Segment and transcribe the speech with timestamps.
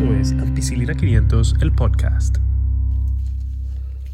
[0.00, 2.38] Esto es Ampicilina 500, el podcast.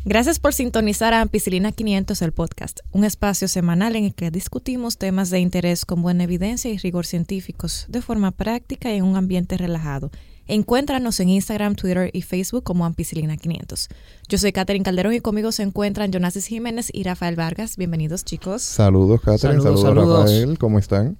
[0.05, 4.99] Gracias por sintonizar a Ampicilina 500, el podcast, un espacio semanal en el que discutimos
[4.99, 9.15] temas de interés con buena evidencia y rigor científicos, de forma práctica y en un
[9.15, 10.11] ambiente relajado.
[10.49, 13.89] Encuéntranos en Instagram, Twitter y Facebook como Ampicilina 500.
[14.29, 17.77] Yo soy Catherine Calderón y conmigo se encuentran Jonasis Jiménez y Rafael Vargas.
[17.77, 18.63] Bienvenidos, chicos.
[18.63, 19.63] Saludos, Catherine.
[19.63, 20.31] Saludos, Saludos, saludos.
[20.33, 20.59] Rafael.
[20.59, 21.17] ¿Cómo están?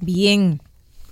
[0.00, 0.60] Bien.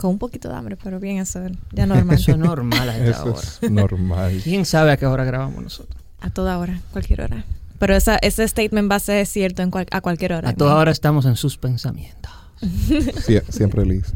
[0.01, 1.41] Con un poquito de hambre, pero bien, eso
[1.73, 2.17] ya normal.
[2.17, 3.41] Eso es normal a esta Eso hora.
[3.63, 4.41] es normal.
[4.43, 6.01] ¿Quién sabe a qué hora grabamos nosotros?
[6.21, 7.45] A toda hora, cualquier hora.
[7.79, 10.49] Pero esa, ese statement va a ser cierto en cual- a cualquier hora.
[10.51, 12.31] A toda hora estamos en sus pensamientos.
[12.61, 14.13] Sie- siempre listo.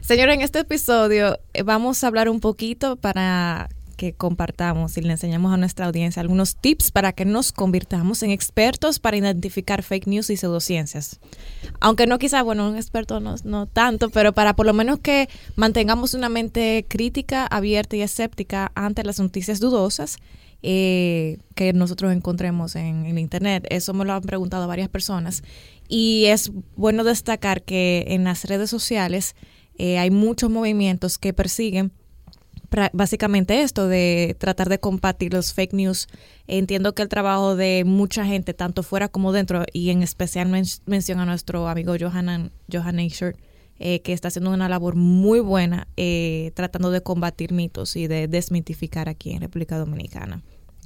[0.00, 5.12] Señora, en este episodio eh, vamos a hablar un poquito para que compartamos y le
[5.12, 10.06] enseñemos a nuestra audiencia algunos tips para que nos convirtamos en expertos para identificar fake
[10.06, 11.20] news y pseudociencias.
[11.80, 15.28] Aunque no quizá, bueno, un experto no, no tanto, pero para por lo menos que
[15.56, 20.18] mantengamos una mente crítica, abierta y escéptica ante las noticias dudosas
[20.62, 23.66] eh, que nosotros encontremos en, en Internet.
[23.68, 25.42] Eso me lo han preguntado varias personas.
[25.88, 29.34] Y es bueno destacar que en las redes sociales
[29.78, 31.92] eh, hay muchos movimientos que persiguen
[32.92, 36.08] básicamente esto de tratar de combatir los fake news.
[36.46, 40.64] Entiendo que el trabajo de mucha gente, tanto fuera como dentro, y en especial men-
[40.86, 46.52] mención a nuestro amigo Johanan, Johan eh, que está haciendo una labor muy buena eh,
[46.54, 50.42] tratando de combatir mitos y de desmitificar aquí en República Dominicana.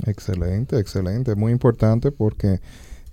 [0.06, 1.34] Excelente, excelente.
[1.34, 2.60] Muy importante porque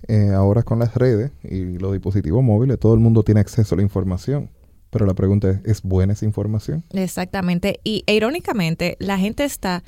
[0.08, 3.76] eh, ahora con las redes y los dispositivos móviles todo el mundo tiene acceso a
[3.76, 4.50] la información.
[4.94, 6.84] Pero la pregunta es, ¿es buena esa información?
[6.92, 7.80] Exactamente.
[7.82, 9.82] Y e, irónicamente, la gente está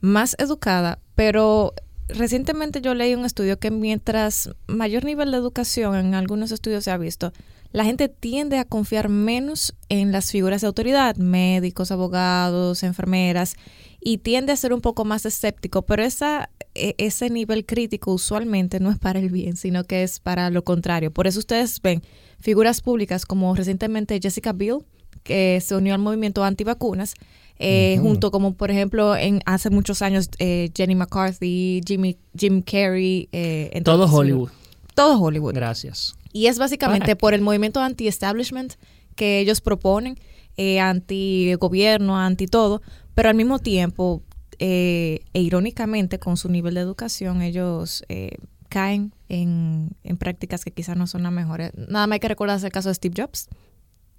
[0.00, 1.74] más educada, pero
[2.08, 6.90] recientemente yo leí un estudio que mientras mayor nivel de educación en algunos estudios se
[6.90, 7.32] ha visto,
[7.72, 13.54] la gente tiende a confiar menos en las figuras de autoridad, médicos, abogados, enfermeras,
[14.00, 18.80] y tiende a ser un poco más escéptico, pero esa, e- ese nivel crítico usualmente
[18.80, 21.10] no es para el bien, sino que es para lo contrario.
[21.12, 22.02] Por eso ustedes ven
[22.40, 24.78] figuras públicas como recientemente Jessica Biel,
[25.22, 27.14] que se unió al movimiento antivacunas,
[27.58, 33.28] eh, junto como por ejemplo en hace muchos años eh, Jenny McCarthy, Jimmy, Jim Carrey,
[33.32, 34.06] eh, entre Todo.
[34.06, 34.50] Hollywood.
[34.94, 35.54] Todo Hollywood.
[35.54, 36.14] Gracias.
[36.38, 38.74] Y es básicamente por el movimiento anti-establishment
[39.16, 40.20] que ellos proponen,
[40.56, 42.80] eh, anti-gobierno, anti-todo,
[43.16, 44.22] pero al mismo tiempo,
[44.60, 48.36] eh, e irónicamente, con su nivel de educación, ellos eh,
[48.68, 51.72] caen en, en prácticas que quizás no son las mejores.
[51.74, 53.48] Nada más hay que recordarse el caso de Steve Jobs.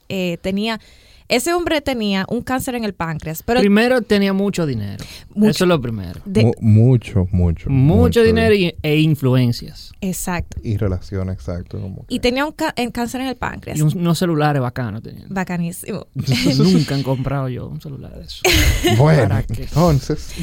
[0.10, 0.82] Eh, tenía,
[1.30, 5.04] ese hombre tenía un cáncer en el páncreas, pero primero tenía mucho dinero.
[5.34, 5.52] Mucho.
[5.52, 6.20] Eso es lo primero.
[6.26, 7.70] de- Mu- mucho, mucho.
[7.70, 9.94] Mucho dinero y- e influencias.
[10.02, 10.58] exacto.
[10.64, 11.80] Y relación, exacto.
[11.80, 13.78] como Y tenía un en cáncer en el páncreas.
[13.80, 15.28] Y un- unos celulares bacanos tenían.
[15.30, 16.08] Bacanísimo.
[16.58, 18.42] Nunca han comprado yo un celular de eso.
[18.98, 20.34] Bueno, entonces...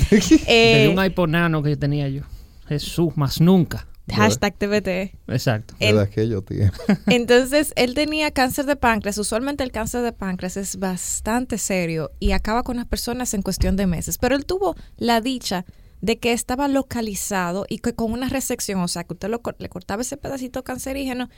[0.46, 2.22] Eh, un iPod Nano que tenía yo.
[2.68, 3.86] Jesús, más nunca.
[4.14, 5.16] Hashtag TBT.
[5.28, 5.74] Exacto.
[5.80, 6.76] El- de aquello tiempo.
[7.06, 9.18] Entonces, él tenía cáncer de páncreas.
[9.18, 13.76] Usualmente el cáncer de páncreas es bastante serio y acaba con las personas en cuestión
[13.76, 14.18] de meses.
[14.18, 15.64] Pero él tuvo la dicha
[16.02, 19.56] de que estaba localizado y que con una resección, o sea, que usted lo cor-
[19.58, 21.28] le cortaba ese pedacito cancerígeno,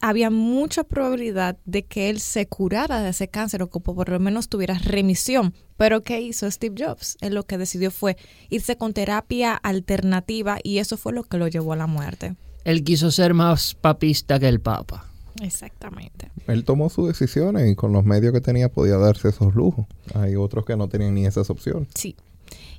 [0.00, 4.20] había mucha probabilidad de que él se curara de ese cáncer o que por lo
[4.20, 5.54] menos tuviera remisión.
[5.76, 7.16] Pero ¿qué hizo Steve Jobs?
[7.20, 8.16] Él lo que decidió fue
[8.48, 12.36] irse con terapia alternativa y eso fue lo que lo llevó a la muerte.
[12.64, 15.04] Él quiso ser más papista que el Papa.
[15.40, 16.30] Exactamente.
[16.46, 19.86] Él tomó sus decisiones y con los medios que tenía podía darse esos lujos.
[20.14, 21.88] Hay otros que no tenían ni esas opciones.
[21.94, 22.16] Sí.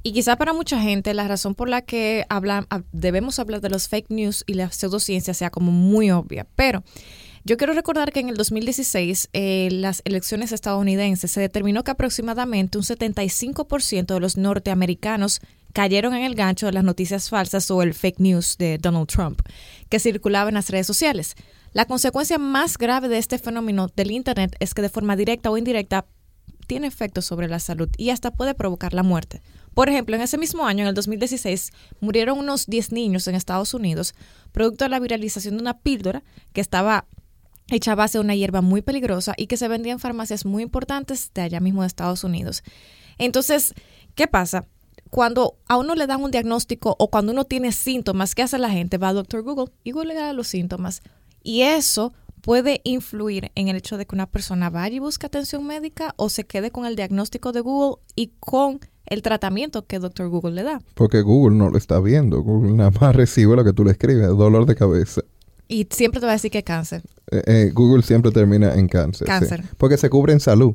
[0.02, 2.26] Y quizá para mucha gente la razón por la que
[2.92, 6.48] debemos hablar de los fake news y la pseudociencia sea como muy obvia.
[6.56, 6.84] Pero
[7.44, 12.78] yo quiero recordar que en el 2016, eh, las elecciones estadounidenses, se determinó que aproximadamente
[12.78, 15.42] un 75% de los norteamericanos
[15.74, 19.42] cayeron en el gancho de las noticias falsas o el fake news de Donald Trump,
[19.90, 21.36] que circulaba en las redes sociales.
[21.74, 25.58] La consecuencia más grave de este fenómeno del Internet es que de forma directa o
[25.58, 26.06] indirecta
[26.70, 29.42] tiene efectos sobre la salud y hasta puede provocar la muerte.
[29.74, 33.74] Por ejemplo, en ese mismo año, en el 2016, murieron unos 10 niños en Estados
[33.74, 34.14] Unidos,
[34.52, 36.24] producto de la viralización de una píldora
[36.54, 37.08] que estaba
[37.72, 40.62] hecha a base de una hierba muy peligrosa y que se vendía en farmacias muy
[40.62, 42.62] importantes de allá mismo de Estados Unidos.
[43.18, 43.74] Entonces,
[44.14, 44.68] ¿qué pasa?
[45.10, 48.70] Cuando a uno le dan un diagnóstico o cuando uno tiene síntomas, ¿qué hace la
[48.70, 49.00] gente?
[49.00, 51.02] Va a Doctor Google y Google le da los síntomas.
[51.42, 55.66] Y eso puede influir en el hecho de que una persona vaya y busque atención
[55.66, 60.30] médica o se quede con el diagnóstico de Google y con el tratamiento que Doctor
[60.30, 60.82] Google le da.
[60.94, 62.42] Porque Google no lo está viendo.
[62.42, 64.28] Google nada más recibe lo que tú le escribes.
[64.28, 65.22] Dolor de cabeza.
[65.68, 67.04] Y siempre te va a decir que es cáncer.
[67.32, 69.28] Eh, eh, Google siempre termina en cáncer.
[69.28, 69.32] sí.
[69.32, 69.64] Cáncer.
[69.78, 70.74] Porque se cubre en salud.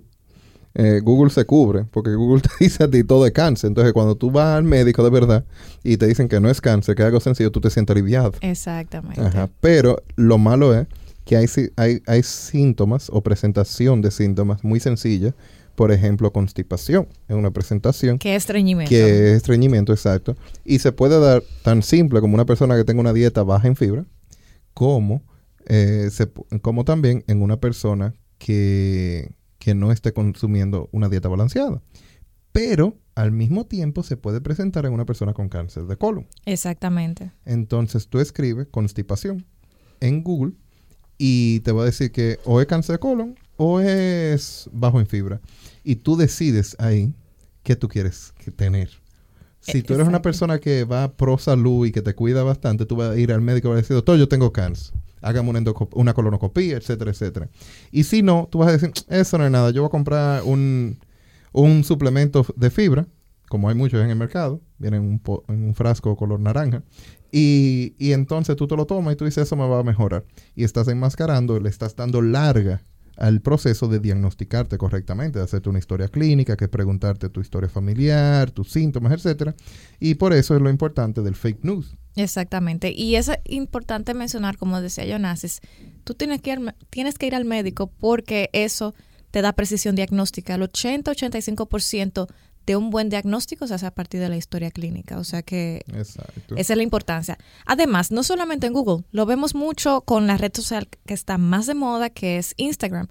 [0.75, 3.69] eh, Google se cubre, porque Google te dice a ti todo es cáncer.
[3.69, 5.45] Entonces, cuando tú vas al médico de verdad
[5.83, 8.33] y te dicen que no es cáncer, que es algo sencillo, tú te sientes aliviado.
[8.41, 9.21] Exactamente.
[9.21, 9.49] Ajá.
[9.61, 10.87] Pero lo malo es
[11.25, 15.35] que hay, hay, hay síntomas o presentación de síntomas muy sencillas.
[15.75, 17.09] Por ejemplo, constipación.
[17.27, 18.89] Es una presentación Qué estreñimiento.
[18.89, 20.37] que es estreñimiento, exacto.
[20.65, 23.75] Y se puede dar tan simple como una persona que tenga una dieta baja en
[23.75, 24.05] fibra,
[24.73, 25.23] como,
[25.67, 26.31] eh, se
[26.63, 31.83] como también en una persona que, que no esté consumiendo una dieta balanceada.
[32.53, 36.29] Pero al mismo tiempo se puede presentar en una persona con cáncer de colon.
[36.47, 37.33] Exactamente.
[37.45, 39.45] Entonces tú escribes constipación
[39.99, 40.53] en Google
[41.19, 45.07] y te va a decir que o es cáncer de colon o es bajo en
[45.07, 45.41] fibra.
[45.85, 47.13] Y tú decides ahí
[47.63, 48.91] qué tú quieres tener.
[49.61, 52.97] Si tú eres una persona que va pro salud y que te cuida bastante, tú
[52.97, 54.95] vas a ir al médico y vas a decir, doctor, yo tengo cáncer.
[55.23, 55.63] Hágame una,
[55.93, 57.49] una colonoscopia, etcétera, etcétera.
[57.91, 60.43] Y si no, tú vas a decir, eso no es nada, yo voy a comprar
[60.43, 60.99] un,
[61.53, 63.07] un suplemento de fibra,
[63.49, 66.83] como hay muchos en el mercado, viene en un, po- en un frasco color naranja,
[67.37, 70.25] y, y entonces tú te lo tomas y tú dices, eso me va a mejorar.
[70.55, 72.85] Y estás enmascarando, le estás dando larga
[73.17, 78.53] al proceso de diagnosticarte correctamente, de hacerte una historia clínica, que preguntarte tu historia familiar,
[78.53, 79.57] tus síntomas, etcétera.
[79.99, 81.97] Y por eso es lo importante del fake news.
[82.15, 82.93] Exactamente.
[82.93, 85.61] Y es importante mencionar, como decía Jonas,
[86.05, 88.95] tú tienes que, ir, tienes que ir al médico porque eso
[89.33, 90.55] te da precisión diagnóstica.
[90.55, 92.29] El 80-85%
[92.67, 95.19] de un buen diagnóstico se hace a partir de la historia clínica.
[95.19, 96.57] O sea que Exacto.
[96.57, 97.39] esa es la importancia.
[97.67, 101.67] Además, no solamente en Google, lo vemos mucho con la red social que está más
[101.67, 103.09] de moda, que es Instagram.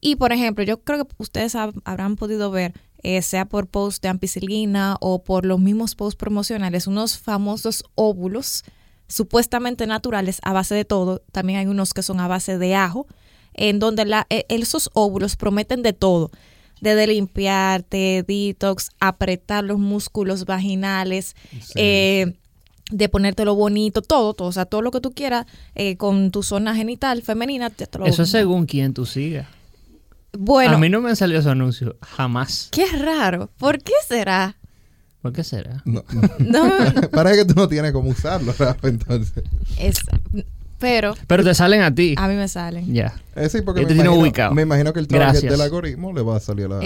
[0.00, 4.02] Y, por ejemplo, yo creo que ustedes hab- habrán podido ver, eh, sea por post
[4.02, 8.64] de ampicilina o por los mismos posts promocionales, unos famosos óvulos
[9.08, 11.22] supuestamente naturales a base de todo.
[11.32, 13.06] También hay unos que son a base de ajo,
[13.54, 16.30] en donde la, eh, esos óvulos prometen de todo.
[16.80, 21.34] Desde limpiarte, detox, apretar los músculos vaginales,
[21.74, 22.34] eh,
[22.90, 26.42] de ponértelo bonito, todo, todo, o sea, todo lo que tú quieras eh, con tu
[26.42, 27.70] zona genital femenina.
[27.70, 29.46] te- te lo- Eso es según quien tú sigas.
[30.38, 31.96] Bueno, A mí no me han salido ese anuncio.
[32.02, 32.68] Jamás.
[32.72, 33.48] qué raro.
[33.58, 34.56] ¿Por qué será?
[35.22, 35.82] ¿Por qué será?
[35.86, 36.04] No,
[36.38, 36.68] No,
[37.10, 39.42] Parece que tú no tienes cómo usarlo, Rafa, entonces.
[39.78, 39.98] es,
[40.78, 42.14] pero Pero te salen a ti.
[42.18, 42.92] a mí me salen.
[42.92, 43.14] Ya.
[43.34, 44.54] Eh, sí, porque me te imagino, ubicado.
[44.54, 45.52] me imagino que el target Gracias.
[45.52, 46.78] del algoritmo le va a salir a, la-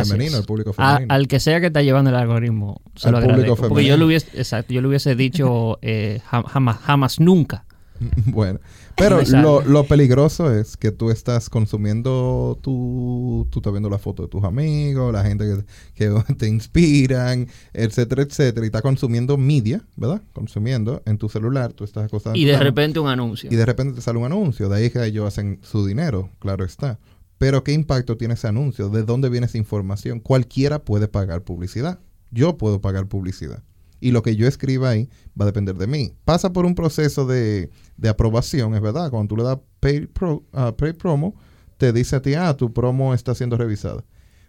[0.00, 1.14] a femenino, al público A- femenino.
[1.14, 3.56] al que sea que está llevando el algoritmo, se Al lo público agradezco.
[3.68, 3.94] Porque femenino.
[3.94, 7.64] yo le hubiese, exacto, yo le hubiese dicho eh, jam- jamás, jamás, nunca.
[8.26, 8.58] Bueno,
[8.96, 14.22] pero lo, lo peligroso es que tú estás consumiendo tu, tú estás viendo la foto
[14.22, 19.84] de tus amigos, la gente que, que te inspiran, etcétera, etcétera, y estás consumiendo media,
[19.96, 20.22] ¿verdad?
[20.32, 22.34] Consumiendo en tu celular, tú estás acostado.
[22.34, 23.50] en Y de repente un anuncio.
[23.50, 26.64] y de repente te sale un anuncio, de ahí que ellos hacen su dinero, claro
[26.64, 26.98] está.
[27.38, 28.88] Pero ¿qué impacto tiene ese anuncio?
[28.88, 30.20] ¿De dónde viene esa información?
[30.20, 31.98] Cualquiera puede pagar publicidad.
[32.30, 33.64] Yo puedo pagar publicidad.
[34.02, 35.08] Y lo que yo escriba ahí
[35.40, 36.12] va a depender de mí.
[36.24, 39.10] Pasa por un proceso de, de aprobación, es verdad.
[39.10, 41.34] Cuando tú le das pay, pro, ah, pay promo,
[41.78, 44.04] te dice a ti, ah, tu promo está siendo revisada.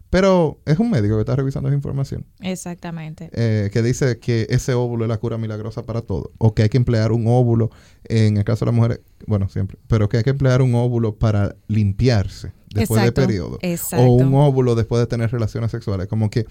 [0.10, 2.26] Pero es un médico que está revisando esa información.
[2.40, 3.30] Exactamente.
[3.34, 6.32] eh, que dice que ese óvulo es la cura milagrosa para todo.
[6.38, 7.72] O que hay que emplear un óvulo,
[8.04, 11.16] en el caso de las mujeres, bueno, siempre, pero que hay que emplear un óvulo
[11.16, 13.58] para limpiarse después Exacto, del periodo.
[13.62, 14.06] exacto.
[14.06, 16.08] O un óvulo después de tener relaciones sexuales.
[16.08, 16.46] Como que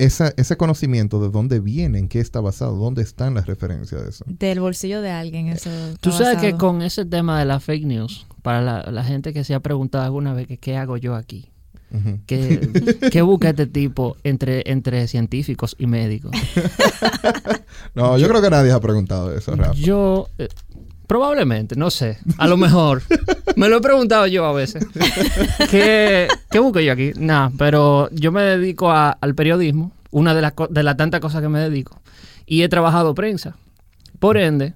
[0.00, 4.08] esa, ese conocimiento de dónde viene, en qué está basado, dónde están las referencias de
[4.08, 4.24] eso.
[4.26, 5.70] Del bolsillo de alguien, eso.
[6.00, 9.44] Tú sabes que con ese tema de la fake news, para la, la gente que
[9.44, 11.50] se ha preguntado alguna vez que qué hago yo aquí.
[12.26, 16.32] ¿qué, qué busca este tipo entre, entre científicos y médicos?
[17.94, 19.72] No, yo creo que nadie ha preguntado eso, Rafa.
[19.72, 20.48] Yo, eh,
[21.10, 23.02] probablemente, no sé, a lo mejor.
[23.56, 24.86] Me lo he preguntado yo a veces.
[25.68, 26.28] ¿Qué,
[26.60, 27.10] busco yo aquí?
[27.16, 31.42] Nada, pero yo me dedico a- al periodismo, una de las de las tantas cosas
[31.42, 32.00] que me dedico,
[32.46, 33.56] y he trabajado prensa.
[34.20, 34.74] Por ende,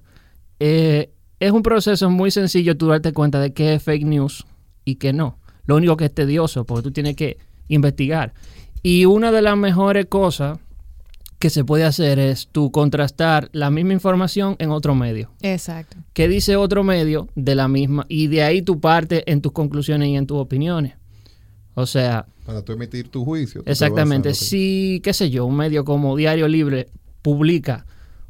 [0.59, 4.45] eh, es un proceso muy sencillo tú darte cuenta de qué es fake news
[4.83, 5.39] y qué no.
[5.65, 7.37] Lo único que es tedioso, porque tú tienes que
[7.69, 8.33] investigar.
[8.83, 10.59] Y una de las mejores cosas
[11.45, 15.29] que se puede hacer es tú contrastar la misma información en otro medio.
[15.43, 15.95] Exacto.
[16.13, 18.03] ¿Qué dice otro medio de la misma?
[18.09, 20.93] Y de ahí tú partes en tus conclusiones y en tus opiniones.
[21.75, 23.61] O sea, Para tú emitir tu juicio.
[23.67, 26.87] exactamente, si, qué sé yo, un medio como Diario Libre
[27.21, 27.85] publica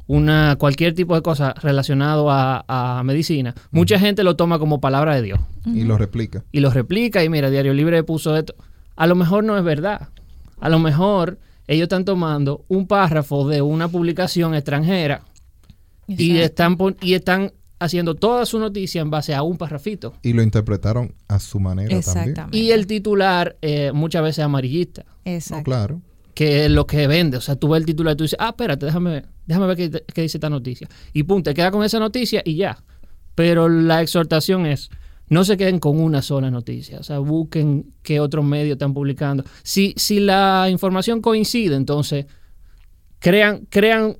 [0.06, 5.14] una cualquier tipo de cosa relacionado a, a medicina, mucha gente lo toma como palabra
[5.14, 6.44] de Dios Y lo replica.
[6.52, 8.54] y lo replica y mira, Diario Libre puso esto.
[8.94, 10.08] A lo mejor no es verdad.
[10.60, 15.22] A lo mejor ellos están tomando un párrafo de una publicación extranjera
[16.06, 20.14] y están, y están haciendo toda su noticia en base a un parrafito.
[20.22, 21.98] Y lo interpretaron a su manera también.
[21.98, 22.56] Exactamente.
[22.56, 25.64] Y el titular eh, muchas veces es amarillista, No, Exacto.
[25.64, 26.00] claro.
[26.34, 27.36] que es lo que vende.
[27.36, 30.04] O sea, tú ves el titular y tú dices, ah, espérate, déjame, déjame ver qué,
[30.12, 30.88] qué dice esta noticia.
[31.12, 32.78] Y pum, te queda con esa noticia y ya.
[33.34, 34.90] Pero la exhortación es,
[35.28, 36.98] no se queden con una sola noticia.
[37.00, 39.44] O sea, busquen qué otros medios están publicando.
[39.62, 42.26] Si, si la información coincide, entonces
[43.18, 44.16] crean, crean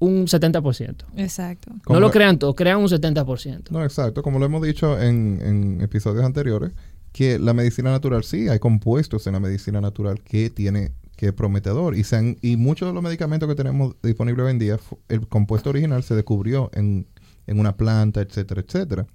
[0.00, 1.04] un 70%.
[1.16, 1.70] Exacto.
[1.72, 3.70] No Como lo lo- crean todo, crean un 70%.
[3.70, 4.22] No, exacto.
[4.22, 6.72] Como lo hemos dicho en, en episodios anteriores,
[7.12, 11.32] que la medicina natural sí, hay compuestos en la medicina natural que tiene que es
[11.32, 11.96] prometedor.
[11.96, 15.26] Y, se han- y muchos de los medicamentos que tenemos disponibles hoy en día, el
[15.26, 17.08] compuesto original se descubrió en,
[17.48, 19.06] en una planta, etcétera, etcétera.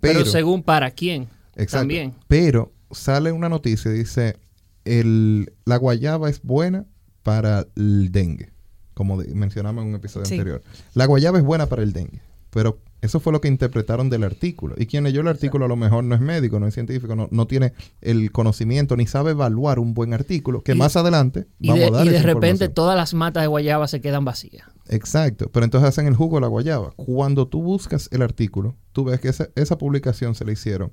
[0.00, 1.28] Pero, según para quién.
[1.56, 1.78] Exacto.
[1.78, 2.14] También.
[2.28, 4.36] Pero sale una noticia y dice,
[4.84, 6.86] el, la guayaba es buena
[7.22, 8.50] para el dengue,
[8.94, 10.34] como de- mencionamos en un episodio Sí.
[10.34, 10.62] anterior.
[10.94, 14.74] La guayaba es buena para el dengue, pero eso fue lo que interpretaron del artículo.
[14.78, 17.28] Y quien leyó el artículo a lo mejor no es médico, no es científico, no,
[17.30, 21.68] no tiene el conocimiento ni sabe evaluar un buen artículo, que Y- más adelante Y
[21.68, 24.66] vamos de, a dar y de repente todas las matas de guayaba se quedan vacías.
[24.88, 26.92] Exacto, pero entonces hacen el jugo de la guayaba.
[26.96, 30.92] Cuando tú buscas el artículo, tú ves que esa, esa publicación se la hicieron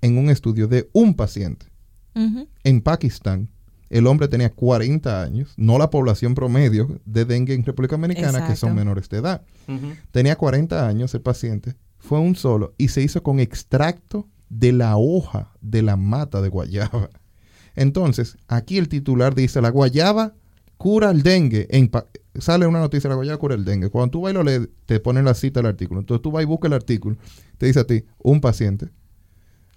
[0.00, 1.66] en un estudio de un paciente.
[2.64, 3.48] En Pakistán,
[3.90, 8.56] el hombre tenía 40 años, no la población promedio de dengue en República Dominicana, que
[8.56, 9.42] son menores de edad.
[10.12, 14.96] Tenía 40 años el paciente, fue un solo y se hizo con extracto de la
[14.96, 17.10] hoja de la mata de guayaba.
[17.74, 20.34] Entonces, aquí el titular dice, la guayaba
[20.78, 21.66] cura el dengue.
[21.70, 22.06] En Pa-
[22.40, 23.90] sale una noticia, la guayaba cura el dengue.
[23.90, 26.00] Cuando tú vas y lo lees, te ponen la cita del artículo.
[26.00, 27.16] Entonces tú vas y buscas el artículo,
[27.58, 28.88] te dice a ti, un paciente,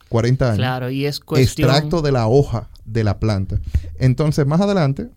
[0.10, 1.70] 40 años Claro, y es cuestión...
[1.70, 3.60] extracto de la hoja de la planta.
[4.00, 5.10] Entonces, más adelante,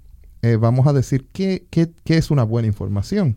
[0.43, 3.37] eh, vamos a decir qué, qué- qué es una buena información.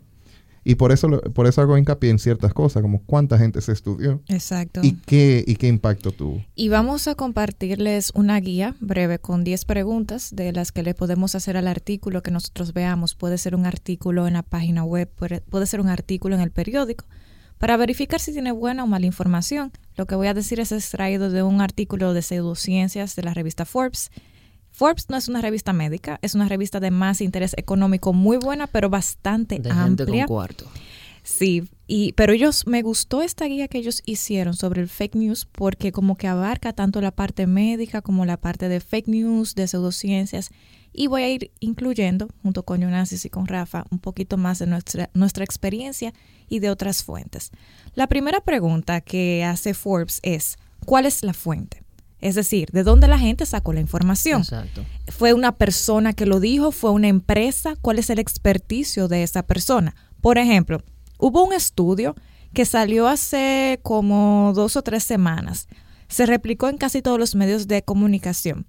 [0.68, 3.70] Y por eso, lo- por eso hago hincapié en ciertas cosas, como cuánta gente se
[3.70, 4.80] estudió Exacto.
[4.82, 6.44] y qué, y qué impacto tuvo.
[6.56, 11.36] Y vamos a compartirles una guía breve con 10 preguntas de las que le podemos
[11.36, 13.14] hacer al artículo que nosotros veamos.
[13.14, 15.08] Puede ser un artículo en la página web,
[15.48, 17.04] puede ser un artículo en el periódico,
[17.58, 19.70] para verificar si tiene buena o mala información.
[19.96, 23.64] Lo que voy a decir es extraído de un artículo de pseudociencias de la revista
[23.64, 24.10] Forbes.
[24.76, 28.66] Forbes no es una revista médica, es una revista de más interés económico muy buena,
[28.66, 30.26] pero bastante de gente con amplia.
[30.26, 30.66] cuarto.
[31.22, 35.46] Sí, y, pero ellos, me gustó esta guía que ellos hicieron sobre el fake news
[35.50, 39.66] porque como que abarca tanto la parte médica como la parte de fake news, de
[39.66, 40.50] pseudociencias,
[40.92, 44.66] y voy a ir incluyendo, junto con Jonasis y con Rafa, un poquito más de
[44.66, 46.12] nuestra, nuestra experiencia
[46.50, 47.50] y de otras fuentes.
[47.94, 51.85] La primera pregunta que hace Forbes es, ¿cuál es la fuente?
[52.20, 54.40] Es decir, ¿de dónde la gente sacó la información?
[54.40, 54.84] Exacto.
[55.08, 56.72] ¿Fue una persona que lo dijo?
[56.72, 57.76] ¿Fue una empresa?
[57.80, 59.94] ¿Cuál es el experticio de esa persona?
[60.20, 60.82] Por ejemplo,
[61.18, 62.14] hubo un estudio
[62.54, 65.68] que salió hace como dos o tres semanas.
[66.08, 68.66] Se replicó en casi todos los medios de comunicación.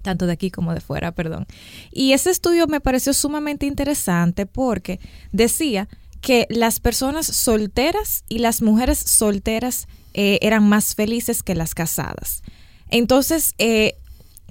[0.00, 1.46] Tanto de aquí como de fuera, perdón.
[1.90, 5.00] Y ese estudio me pareció sumamente interesante porque
[5.32, 5.88] decía
[6.20, 12.42] que las personas solteras y las mujeres solteras eh, eran más felices que las casadas.
[12.88, 13.96] Entonces, eh,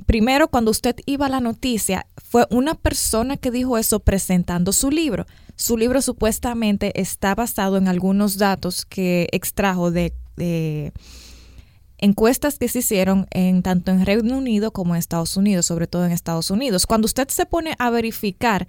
[0.05, 4.91] primero cuando usted iba a la noticia, fue una persona que dijo eso presentando su
[4.91, 5.25] libro.
[5.55, 10.91] Su libro supuestamente está basado en algunos datos que extrajo de, de
[11.99, 16.05] encuestas que se hicieron en tanto en Reino Unido como en Estados Unidos, sobre todo
[16.05, 16.85] en Estados Unidos.
[16.85, 18.67] Cuando usted se pone a verificar,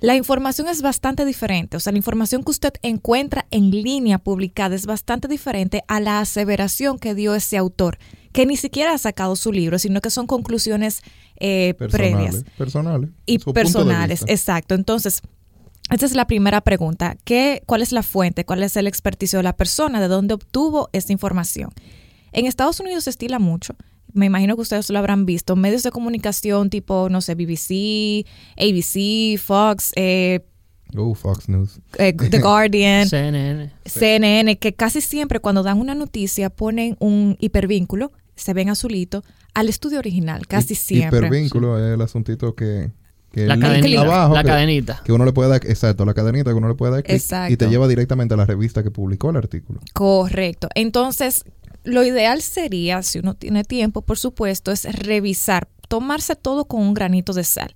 [0.00, 1.76] la información es bastante diferente.
[1.76, 6.20] O sea, la información que usted encuentra en línea publicada es bastante diferente a la
[6.20, 7.98] aseveración que dio ese autor,
[8.32, 11.02] que ni siquiera ha sacado su libro, sino que son conclusiones
[11.38, 12.44] eh, previas Personales.
[12.58, 13.10] Personales.
[13.24, 14.24] y personales.
[14.26, 14.74] Exacto.
[14.74, 15.22] Entonces,
[15.90, 17.16] esta es la primera pregunta.
[17.24, 18.44] ¿Qué, ¿Cuál es la fuente?
[18.44, 20.00] ¿Cuál es el experticio de la persona?
[20.00, 21.70] ¿De dónde obtuvo esa información?
[22.32, 23.74] En Estados Unidos se estila mucho.
[24.16, 25.54] Me imagino que ustedes lo habrán visto.
[25.56, 28.24] Medios de comunicación tipo, no sé, BBC,
[28.56, 30.40] ABC, Fox, eh,
[30.96, 31.80] Oh, Fox News.
[31.98, 33.72] eh, The Guardian, CNN.
[33.84, 39.68] CNN, que casi siempre cuando dan una noticia ponen un hipervínculo, se ven azulito, al
[39.68, 41.18] estudio original, casi Hi- siempre.
[41.18, 42.92] Hipervínculo es el asuntito que...
[43.32, 44.02] que La cadenita.
[44.02, 45.02] abajo la que- cadenita.
[45.04, 47.52] Que uno le puede dar, exacto, la cadenita que uno le puede dar clic Exacto.
[47.52, 49.80] y te lleva directamente a la revista que publicó el artículo.
[49.92, 50.68] Correcto.
[50.74, 51.44] Entonces,
[51.86, 56.94] lo ideal sería, si uno tiene tiempo, por supuesto, es revisar, tomarse todo con un
[56.94, 57.74] granito de sal.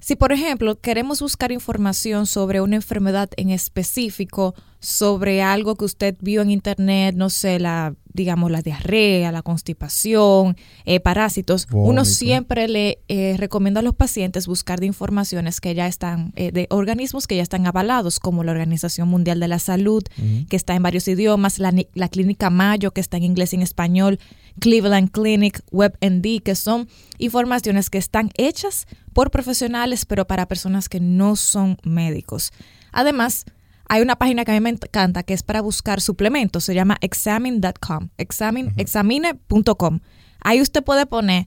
[0.00, 6.16] Si, por ejemplo, queremos buscar información sobre una enfermedad en específico, sobre algo que usted
[6.20, 12.68] vio en internet, no sé, la digamos la diarrea, la constipación, eh, parásitos, uno siempre
[12.68, 17.26] le eh, recomienda a los pacientes buscar de informaciones que ya están, eh, de organismos
[17.26, 20.02] que ya están avalados, como la Organización Mundial de la Salud,
[20.50, 23.62] que está en varios idiomas, la, la Clínica Mayo, que está en inglés y en
[23.62, 24.18] español,
[24.58, 31.00] Cleveland Clinic, WebMD, que son informaciones que están hechas por profesionales, pero para personas que
[31.00, 32.52] no son médicos.
[32.92, 33.46] Además,
[33.92, 36.96] hay una página que a mí me encanta que es para buscar suplementos, se llama
[37.02, 40.00] examine.com, examine, examine.com.
[40.40, 41.46] Ahí usted puede poner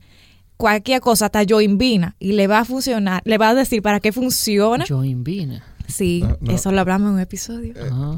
[0.56, 4.12] cualquier cosa, hasta joinvina, y le va a funcionar, le va a decir para qué
[4.12, 4.86] funciona.
[4.88, 5.64] Joinvina.
[5.88, 6.52] Sí, No, no.
[6.54, 7.74] eso lo hablamos en un episodio.
[7.92, 8.18] Ah.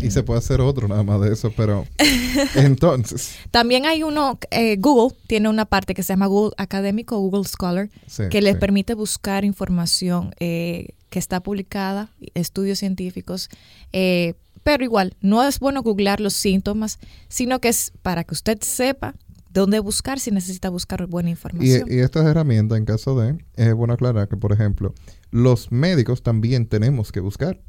[0.00, 1.86] Y se puede hacer otro nada más de eso, pero
[2.54, 7.44] entonces, También hay uno, eh, Google tiene una parte que se llama Google Académico, Google
[7.44, 8.58] Scholar, sí, que le sí.
[8.58, 13.48] permite buscar información eh, que está publicada, estudios científicos,
[13.92, 18.58] eh, pero igual, no es bueno googlear los síntomas, sino que es para que usted
[18.62, 19.14] sepa
[19.54, 21.88] dónde buscar si necesita buscar buena Y, información.
[21.90, 24.92] y estas herramientas, en caso de, es bueno aclarar que, por ejemplo,
[25.30, 27.62] los médicos también tenemos que buscar.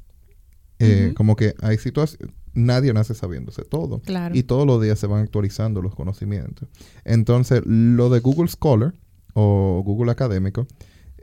[0.79, 1.13] Eh.
[1.15, 3.99] Como que hay situaciones, nadie nace sabiéndose todo.
[3.99, 4.35] Claro.
[4.35, 6.67] Y todos los días se van actualizando los conocimientos.
[7.05, 8.93] Entonces, lo de Google Scholar
[9.33, 10.67] o Google Académico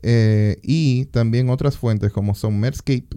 [0.03, 3.09] eh, y también otras fuentes como son Medscape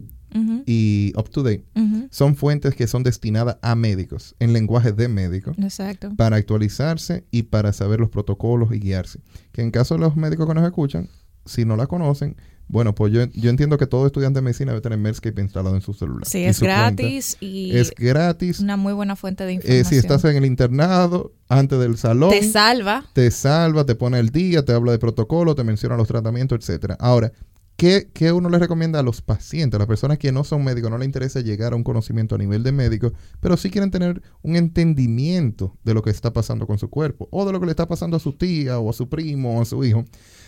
[0.65, 6.11] Y UpToDate ujú, son fuentes que son destinadas a médicos en lenguaje de médico Exacto.
[6.17, 9.19] para actualizarse y para saber los protocolos y guiarse.
[9.51, 11.09] Que en caso de los médicos que nos escuchan,
[11.45, 12.35] si no la conocen,
[12.67, 15.81] bueno, pues yo, yo entiendo que todo estudiante de medicina debe tener Medscape instalado en
[15.81, 16.25] su celular.
[16.25, 16.77] Sí, es cuenta.
[16.81, 18.59] gratis y Es gratis.
[18.59, 19.81] una muy buena fuente de información.
[19.81, 23.05] Eh, si estás en el internado, antes del salón, Te salva.
[23.13, 26.97] te salva, te pone el día, te habla de protocolo, te menciona los tratamientos, etcétera.
[26.99, 27.31] Ahora,
[27.77, 30.89] ¿qué, qué uno le recomienda a los pacientes, a las personas que no son médicos,
[30.91, 34.21] no les interesa llegar a un conocimiento a nivel de médico, pero sí quieren tener
[34.41, 37.71] un entendimiento de lo que está pasando con su cuerpo, o de lo que le
[37.71, 40.05] está pasando a su tía, o a su primo, o a su hijo?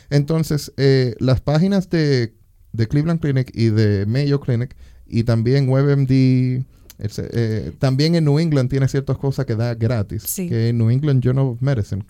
[0.09, 2.33] Entonces, eh, las páginas de,
[2.71, 6.63] de Cleveland Clinic y de Mayo Clinic, y también WebMD,
[6.99, 10.49] eh, también en New England tiene ciertas cosas que da gratis, Sí.
[10.49, 12.03] que en New England Journal of Medicine.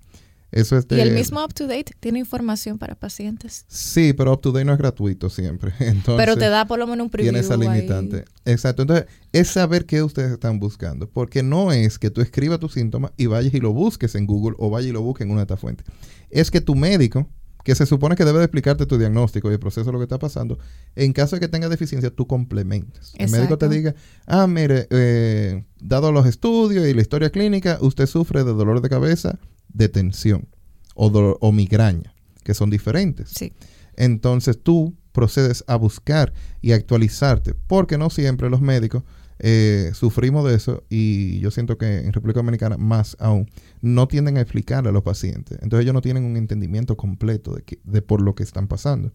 [0.51, 3.65] Eso es de, Y el mismo Up to Date tiene información para pacientes.
[3.67, 5.73] Sí, pero Up to Date no es gratuito siempre.
[5.79, 7.33] Entonces, pero te da por lo menos un preview.
[7.33, 7.59] tiene esa ahí.
[7.59, 8.25] limitante.
[8.45, 8.83] Exacto.
[8.83, 11.09] Entonces, es saber qué ustedes están buscando.
[11.09, 14.55] Porque no es que tú escribas tus síntomas y vayas y lo busques en Google
[14.59, 15.85] o vayas y lo busques en una de estas fuentes.
[16.29, 17.27] Es que tu médico,
[17.63, 20.03] que se supone que debe de explicarte tu diagnóstico y el proceso de lo que
[20.03, 20.57] está pasando,
[20.95, 23.11] en caso de que tenga deficiencia, tú complementes.
[23.17, 23.93] El médico te diga,
[24.25, 28.87] ah, mire, eh, dado los estudios y la historia clínica, usted sufre de dolor de
[28.87, 29.37] cabeza,
[29.77, 30.47] de tensión
[30.95, 32.13] o, dolor- o migraña,
[32.43, 33.29] que son diferentes.
[33.35, 33.53] Sí.
[33.95, 39.03] Entonces tú procedes a buscar y actualizarte, porque no siempre los médicos
[39.39, 43.47] eh, sufrimos de eso y yo siento que en República Dominicana más aún
[43.81, 45.59] no tienden a explicarle a los pacientes.
[45.61, 49.11] Entonces ellos no tienen un entendimiento completo de, que, de por lo que están pasando.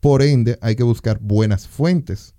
[0.00, 2.34] Por ende, hay que buscar buenas fuentes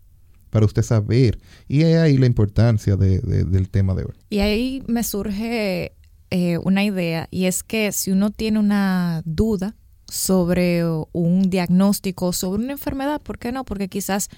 [0.52, 1.40] para usted saber.
[1.68, 4.14] Y es ahí la importancia de- de- del tema de hoy.
[4.30, 5.95] Y ahí me surge
[6.30, 9.76] eh, una idea y es que si uno tiene una duda
[10.08, 13.64] sobre un diagnóstico, sobre una enfermedad, ¿por qué no?
[13.64, 14.30] Porque quizás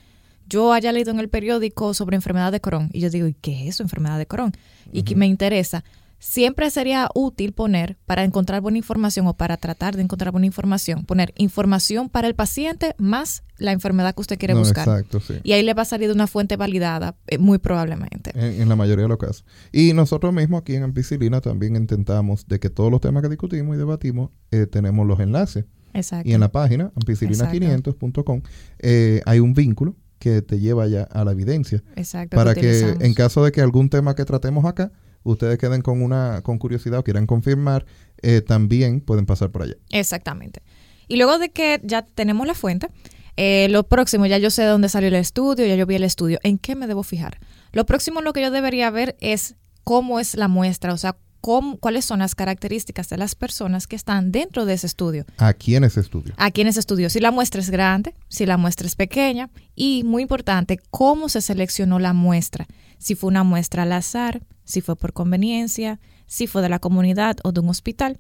[0.47, 3.63] yo haya leído en el periódico sobre enfermedad de Crohn y yo digo, ¿y qué
[3.63, 4.53] es eso, enfermedad de Crohn?
[4.91, 5.83] Y que me interesa.
[6.19, 11.05] Siempre sería útil poner, para encontrar buena información o para tratar de encontrar buena información,
[11.05, 14.87] poner información para el paciente más la enfermedad que usted quiere No, buscar.
[14.87, 15.35] Exacto, sí.
[15.43, 18.31] Y ahí le va a salir de una fuente validada, eh, muy probablemente.
[18.33, 19.45] En, en la mayoría de los casos.
[19.71, 23.75] Y nosotros mismos aquí en Ampicilina también intentamos de que todos los temas que discutimos
[23.75, 25.65] y debatimos eh, tenemos los enlaces.
[25.93, 26.29] Exacto.
[26.29, 28.41] Y en la página ampicilina500.com
[28.79, 32.35] eh, hay un vínculo que te lleva ya a la evidencia Exacto.
[32.35, 33.03] para que utilizamos.
[33.03, 34.91] en caso de que algún tema que tratemos acá
[35.27, 37.85] ustedes queden con una con curiosidad o quieran confirmar
[38.21, 39.75] eh, también pueden pasar por allá.
[39.89, 40.61] Exactamente.
[41.07, 42.89] Y luego de que ya tenemos la fuente,
[43.37, 46.03] eh, lo próximo, ya yo sé de dónde salió el estudio, ya yo vi el
[46.03, 47.39] estudio, ¿en qué me debo fijar?
[47.71, 51.77] Lo próximo lo que yo debería ver es cómo es la muestra, o sea, cómo,
[51.77, 55.25] cuáles son las características de las personas que están dentro de ese estudio.
[55.37, 56.33] Aquí en ese estudio.
[56.37, 60.03] Aquí en ese estudio, si la muestra es grande, si la muestra es pequeña y,
[60.03, 62.67] muy importante, cómo se seleccionó la muestra.
[62.97, 67.37] Si fue una muestra al azar, si fue por conveniencia, si fue de la comunidad
[67.43, 68.19] o de un hospital.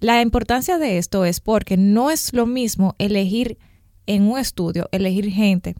[0.00, 3.58] La importancia de esto es porque no es lo mismo elegir
[4.06, 5.74] en un estudio, elegir gente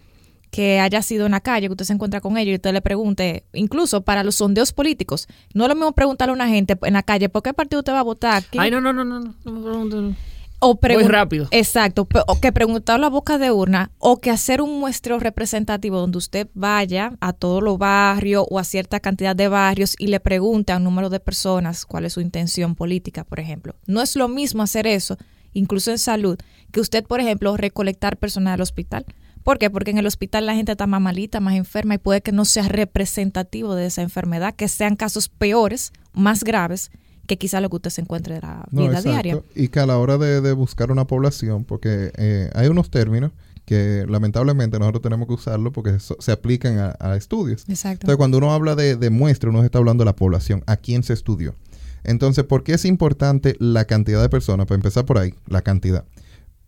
[0.51, 2.81] que haya sido en la calle, que usted se encuentra con ellos y usted le
[2.81, 6.94] pregunte, incluso para los sondeos políticos, no es lo mismo preguntarle a una gente en
[6.94, 8.42] la calle, ¿por qué partido usted va a votar?
[8.51, 10.16] ¿Quién- Ay, no, no, no, no, no, no me pregunten.
[10.61, 11.47] O Muy rápido.
[11.53, 16.18] Exacto, o que preguntar la boca de urna o que hacer un muestreo representativo donde
[16.18, 20.73] usted vaya a todos los barrios o a cierta cantidad de barrios y le pregunte
[20.73, 23.77] a un número de personas cuál es su intención política, por ejemplo.
[23.87, 25.16] No es lo mismo hacer eso,
[25.53, 26.38] incluso en salud,
[26.73, 29.07] que usted, por ejemplo, recolectar personal del hospital.
[29.44, 29.71] ¿Por qué?
[29.71, 32.44] Porque en el hospital la gente está más malita, más enferma y puede que no
[32.44, 36.90] sea representativo de esa enfermedad, que sean casos peores, más graves,
[37.29, 39.11] que quizá lo que usted se encuentre en la No, vida exacto.
[39.11, 39.43] diaria.
[39.55, 43.31] Y que a la hora de, de buscar una población, porque eh, hay unos términos
[43.64, 47.64] que lamentablemente nosotros tenemos que usarlo porque so- se aplican a, a estudios.
[47.69, 48.05] Exacto.
[48.05, 51.03] Entonces, cuando uno habla de, de muestra, uno está hablando de la población, a quién
[51.05, 51.55] se estudió.
[52.03, 54.67] Entonces, ¿por qué es importante la cantidad de personas?
[54.67, 56.05] Para empezar por ahí, la cantidad.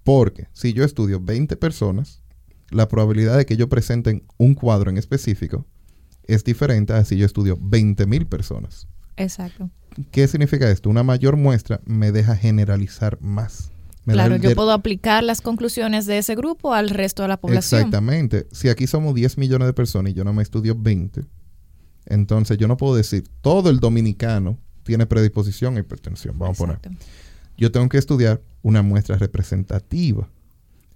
[0.04, 2.22] Porque si yo estudio 20 personas,
[2.70, 5.64] la probabilidad de que yo presenten un cuadro en específico
[6.24, 8.86] es diferente a si yo estudio 20 mil personas.
[9.16, 9.70] Exacto.
[10.10, 10.90] ¿Qué significa esto?
[10.90, 13.70] Una mayor muestra me deja generalizar más.
[14.04, 17.36] Me Claro, el yo puedo aplicar las conclusiones de ese grupo al resto de la
[17.38, 17.80] población.
[17.80, 18.46] Exactamente.
[18.50, 21.22] Si aquí somos 10 millones de personas y yo no me estudio 20,
[22.06, 26.38] entonces yo no puedo decir todo el dominicano tiene predisposición a hipertensión.
[26.38, 26.78] Vamos a poner.
[27.56, 30.28] Yo tengo que estudiar una muestra representativa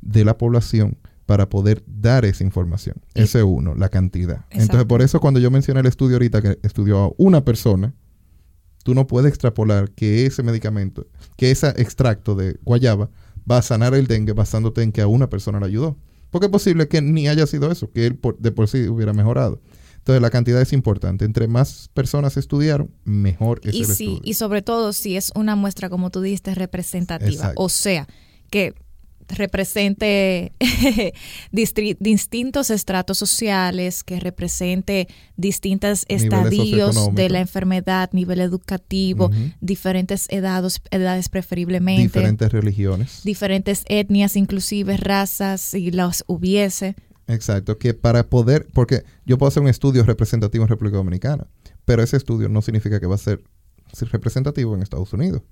[0.00, 2.96] de la población para poder dar esa información.
[3.14, 4.44] Ese uno, la cantidad.
[4.50, 4.88] Entonces, Exacto.
[4.88, 7.94] por eso cuando yo mencioné el estudio ahorita que estudió a una persona,
[8.84, 13.10] tú no puedes extrapolar que ese medicamento, que ese extracto de guayaba
[13.50, 15.96] va a sanar el dengue basándote en que a una persona le ayudó.
[16.30, 19.12] Porque es posible que ni haya sido eso, que él por- de por sí hubiera
[19.12, 19.60] mejorado.
[19.98, 21.24] Entonces la cantidad es importante.
[21.24, 24.20] Entre más personas estudiaron, mejor es Y, el si, estudio.
[24.22, 27.30] y sobre todo si es una muestra, como tú dijiste, representativa.
[27.32, 27.62] Exacto.
[27.62, 28.06] O sea,
[28.50, 28.74] que
[29.28, 30.52] represente
[31.52, 41.28] distintos estratos sociales, que represente distintos estadios de la enfermedad, nivel educativo, diferentes edades, edades
[41.28, 43.20] preferiblemente, Diferentes religiones.
[43.24, 46.94] diferentes etnias, inclusive razas, si las hubiese.
[47.26, 51.46] Exacto, que para poder, porque yo puedo hacer un estudio representativo en República Dominicana,
[51.84, 53.40] pero ese estudio no significa que va a ser
[54.10, 55.42] representativo en Estados Unidos,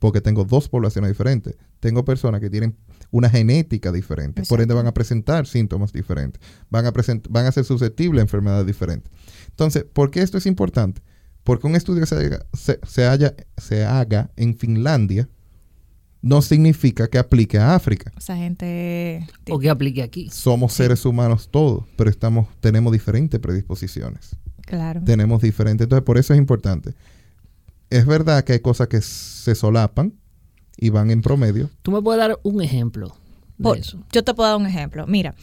[0.00, 1.54] porque tengo dos poblaciones diferentes.
[1.78, 2.76] Tengo personas que tienen
[3.12, 7.52] una genética diferente, por ende van a presentar síntomas diferentes, van a, present- van a
[7.52, 9.12] ser susceptibles a enfermedades diferentes.
[9.50, 11.00] Entonces, ¿por qué esto es importante?
[11.44, 15.28] Porque un estudio que se haga, se, se haya- se haga en Finlandia
[16.22, 19.26] no significa que aplique a África Esa gente...
[19.50, 20.28] O que aplique aquí.
[20.30, 24.36] somos seres humanos todos, pero estamos, tenemos diferentes predisposiciones.
[24.66, 25.00] Claro.
[25.04, 25.86] Tenemos diferentes.
[25.86, 26.92] Entonces, por eso es importante.
[27.90, 30.14] Es verdad que hay cosas que se solapan
[30.76, 31.70] y van en promedio.
[31.82, 33.16] ¿Tú me puedes dar un ejemplo
[33.58, 33.98] de Por- eso?
[34.12, 35.06] yo te puedo dar un ejemplo.
[35.06, 35.34] Mira,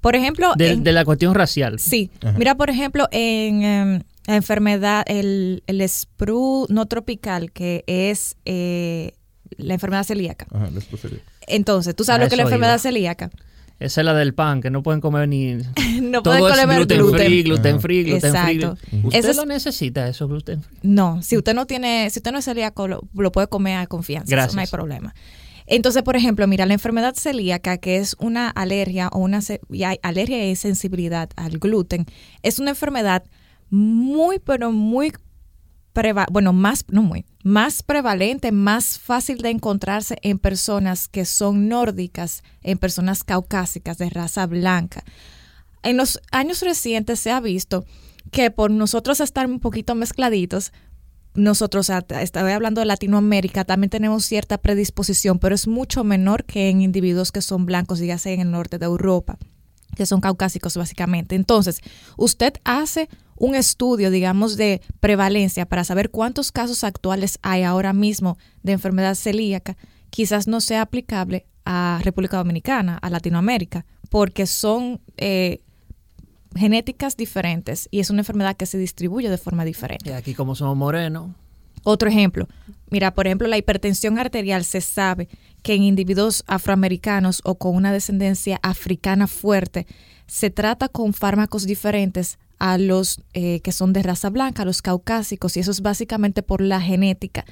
[0.00, 1.78] por ejemplo, De, en- de la cuestión racial.
[1.78, 2.38] sí, Ajá.
[2.38, 9.12] mira, por ejemplo, en em, la enfermedad, el, el sprue no tropical, que es eh,
[9.56, 10.46] la enfermedad celíaca.
[10.52, 11.18] Ajá, después sería.
[11.48, 12.78] Entonces, tú sabes A lo que es la enfermedad iba.
[12.78, 13.30] celíaca.
[13.80, 15.54] Esa es la del pan, que no pueden comer ni...
[16.02, 17.26] no Todo pueden comer gluten, gluten.
[17.26, 18.54] free, gluten free, gluten free.
[18.56, 18.78] Exacto.
[19.04, 20.78] ¿Usted Eso es- lo necesita, eso gluten free?
[20.82, 23.86] No, si usted no tiene, si usted no es celíaco, lo, lo puede comer a
[23.86, 24.26] confianza.
[24.26, 24.54] eso Gracias.
[24.54, 25.14] no hay problema.
[25.66, 29.84] Entonces, por ejemplo, mira, la enfermedad celíaca, que es una alergia o una se- y
[29.84, 32.06] hay alergia y sensibilidad al gluten,
[32.42, 33.22] es una enfermedad
[33.70, 35.12] muy, pero muy
[35.94, 41.68] preva- bueno, más, no muy, más prevalente, más fácil de encontrarse en personas que son
[41.68, 45.04] nórdicas, en personas caucásicas de raza blanca.
[45.82, 47.84] En los años recientes se ha visto
[48.30, 50.72] que por nosotros estar un poquito mezcladitos,
[51.34, 56.68] nosotros, sea, estoy hablando de Latinoamérica, también tenemos cierta predisposición, pero es mucho menor que
[56.68, 59.38] en individuos que son blancos, dígase en el norte de Europa,
[59.96, 61.34] que son caucásicos básicamente.
[61.34, 61.80] Entonces,
[62.16, 68.36] usted hace un estudio, digamos, de prevalencia para saber cuántos casos actuales hay ahora mismo
[68.62, 69.76] de enfermedad celíaca,
[70.10, 75.62] quizás no sea aplicable a República Dominicana, a Latinoamérica, porque son eh,
[76.54, 80.10] genéticas diferentes y es una enfermedad que se distribuye de forma diferente.
[80.10, 81.30] Y aquí como somos morenos,
[81.82, 82.46] Otro ejemplo,
[82.90, 85.28] mira, por ejemplo, la hipertensión arterial se sabe
[85.62, 89.86] que en individuos afroamericanos o con una descendencia africana fuerte
[90.26, 95.56] se trata con fármacos diferentes a los eh, que son de raza blanca, los caucásicos,
[95.56, 97.44] y eso es básicamente por la genética.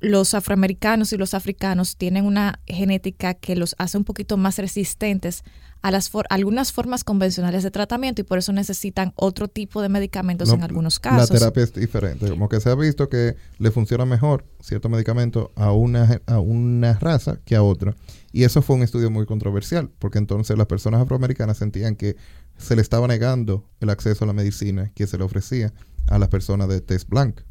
[0.00, 5.42] Los afroamericanos y los africanos tienen una genética que los hace un poquito más resistentes
[5.82, 9.88] a las for- algunas formas convencionales de tratamiento y por eso necesitan otro tipo de
[9.88, 11.30] medicamentos No, en algunos casos.
[11.30, 12.28] La terapia es diferente.
[12.28, 16.94] Como que se ha visto que le funciona mejor cierto medicamento a una, a una
[16.94, 17.94] raza que a otra.
[18.32, 22.16] Y eso fue un estudio muy controversial, porque entonces las personas afroamericanas sentían que
[22.58, 25.72] se le estaba negando el acceso a la medicina que se le ofrecía
[26.08, 27.44] a las personas de test blanca.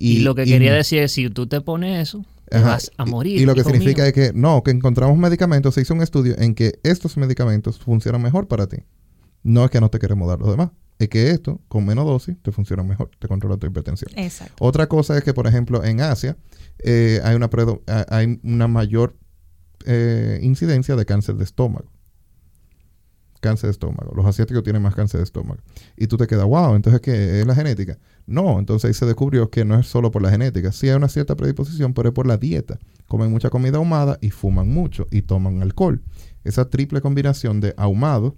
[0.00, 2.70] Y, lo que quería decir es, si tú te pones eso, Ajá.
[2.70, 3.40] vas a morir.
[3.40, 4.06] Y, lo que significa mío.
[4.06, 8.22] es que no, que encontramos medicamentos, se hizo un estudio en que estos medicamentos funcionan
[8.22, 8.78] mejor para ti.
[9.42, 12.36] No es que no te queremos dar los demás, es que esto, con menos dosis,
[12.42, 14.10] te funciona mejor, te controla tu hipertensión.
[14.16, 14.54] Exacto.
[14.58, 16.36] Otra cosa es que, por ejemplo, en Asia
[16.78, 17.50] eh, hay, una
[18.08, 19.16] hay una mayor
[19.86, 21.90] eh, incidencia de cáncer de estómago.
[23.40, 24.12] Cáncer de estómago.
[24.14, 25.60] Los asiáticos tienen más cáncer de estómago.
[25.96, 27.40] Y tú te quedas, wow, entonces ¿qué?
[27.40, 27.98] ¿Es la genética?
[28.26, 30.72] No, entonces ahí se descubrió que no es solo por la genética.
[30.72, 32.78] Sí hay una cierta predisposición, pero es por la dieta.
[33.08, 36.02] Comen mucha comida ahumada y fuman mucho y toman alcohol.
[36.44, 38.36] Esa triple combinación de ahumado,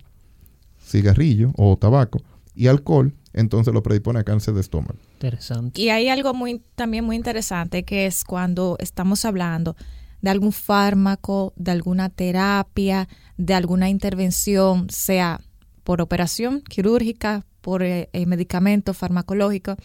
[0.82, 2.22] cigarrillo o tabaco
[2.54, 4.98] y alcohol, entonces lo predispone a cáncer de estómago.
[5.14, 5.80] Interesante.
[5.80, 9.76] Y hay algo muy también muy interesante que es cuando estamos hablando
[10.22, 15.40] de algún fármaco, de alguna terapia, de alguna intervención, sea
[15.84, 19.76] por operación quirúrgica, por eh, eh, medicamento farmacológico,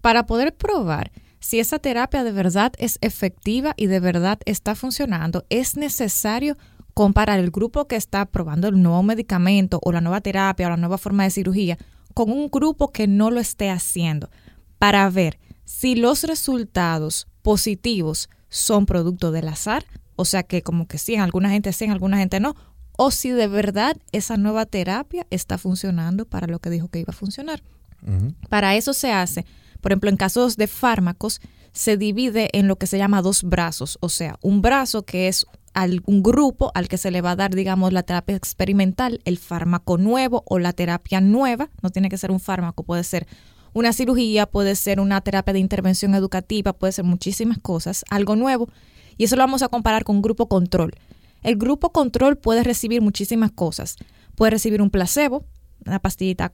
[0.00, 5.44] para poder probar si esa terapia de verdad es efectiva y de verdad está funcionando,
[5.50, 6.56] es necesario
[6.94, 10.76] comparar el grupo que está probando el nuevo medicamento o la nueva terapia o la
[10.76, 11.78] nueva forma de cirugía
[12.12, 14.30] con un grupo que no lo esté haciendo
[14.78, 19.84] para ver si los resultados positivos son producto del azar,
[20.16, 22.54] o sea que como que sí, en alguna gente sí, en alguna gente no,
[22.96, 27.10] o si de verdad esa nueva terapia está funcionando para lo que dijo que iba
[27.10, 27.62] a funcionar.
[28.48, 29.44] Para eso se hace,
[29.80, 31.40] por ejemplo, en casos de fármacos,
[31.72, 35.46] se divide en lo que se llama dos brazos, o sea, un brazo que es
[35.74, 39.38] al- un grupo al que se le va a dar, digamos, la terapia experimental, el
[39.38, 43.26] fármaco nuevo o la terapia nueva, no tiene que ser un fármaco, puede ser
[43.78, 48.68] una cirugía, puede ser una terapia de intervención educativa, puede ser muchísimas cosas, algo nuevo,
[49.16, 50.92] y eso lo vamos a comparar con grupo control.
[51.42, 53.96] El grupo control puede recibir muchísimas cosas.
[54.34, 55.44] Puede recibir un placebo,
[55.86, 56.52] una pastillita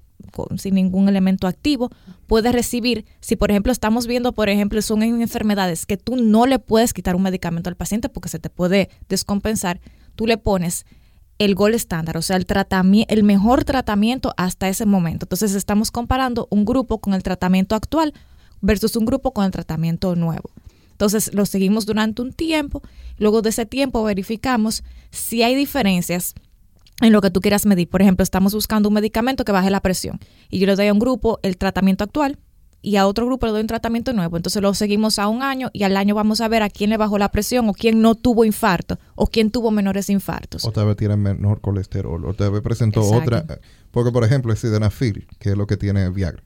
[0.56, 1.90] sin ningún elemento activo.
[2.26, 6.46] Puede recibir, si por ejemplo estamos viendo, por ejemplo, son en enfermedades que tú no
[6.46, 9.80] le puedes quitar un medicamento al paciente porque se te puede descompensar,
[10.14, 10.86] tú le pones
[11.38, 12.46] el gol estándar, o sea, el,
[13.08, 15.24] el mejor tratamiento hasta ese momento.
[15.24, 18.14] Entonces estamos comparando un grupo con el tratamiento actual
[18.60, 20.50] versus un grupo con el tratamiento nuevo.
[20.92, 22.82] Entonces lo seguimos durante un tiempo,
[23.18, 26.34] luego de ese tiempo verificamos si hay diferencias
[27.00, 27.88] en lo que tú quieras medir.
[27.88, 30.20] Por ejemplo, estamos buscando un medicamento que baje la presión
[30.50, 32.38] y yo le doy a un grupo el tratamiento actual
[32.84, 34.36] y a otro grupo le doy un tratamiento nuevo.
[34.36, 36.98] Entonces lo seguimos a un año y al año vamos a ver a quién le
[36.98, 40.64] bajó la presión o quién no tuvo infarto o quién tuvo menores infartos.
[40.64, 42.24] O tal vez tiene menor colesterol.
[42.26, 43.36] O tal vez presentó Exacto.
[43.36, 43.58] otra.
[43.90, 46.42] Porque, por ejemplo, el sildenafil, que es lo que tiene Viagra,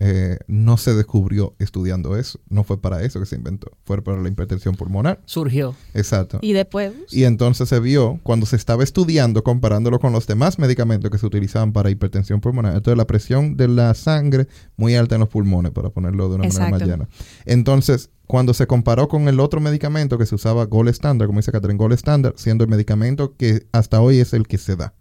[0.00, 2.40] eh, no se descubrió estudiando eso.
[2.48, 3.72] No fue para eso que se inventó.
[3.84, 5.20] Fue para la hipertensión pulmonar.
[5.24, 5.74] Surgió.
[5.94, 6.38] Exacto.
[6.40, 11.10] Y después, Y entonces se vio, cuando se estaba estudiando, comparándolo con los demás medicamentos
[11.10, 12.76] que se utilizaban para hipertensión pulmonar.
[12.76, 16.44] Entonces, la presión de la sangre muy alta en los pulmones, para ponerlo de una
[16.44, 16.86] manera más Exacto.
[16.86, 17.08] llana.
[17.44, 21.50] Entonces, cuando se comparó con el otro medicamento que se usaba Gold Standard, como dice
[21.50, 24.94] Catherine, Gold Standard, siendo el medicamento que hasta hoy es el que se da.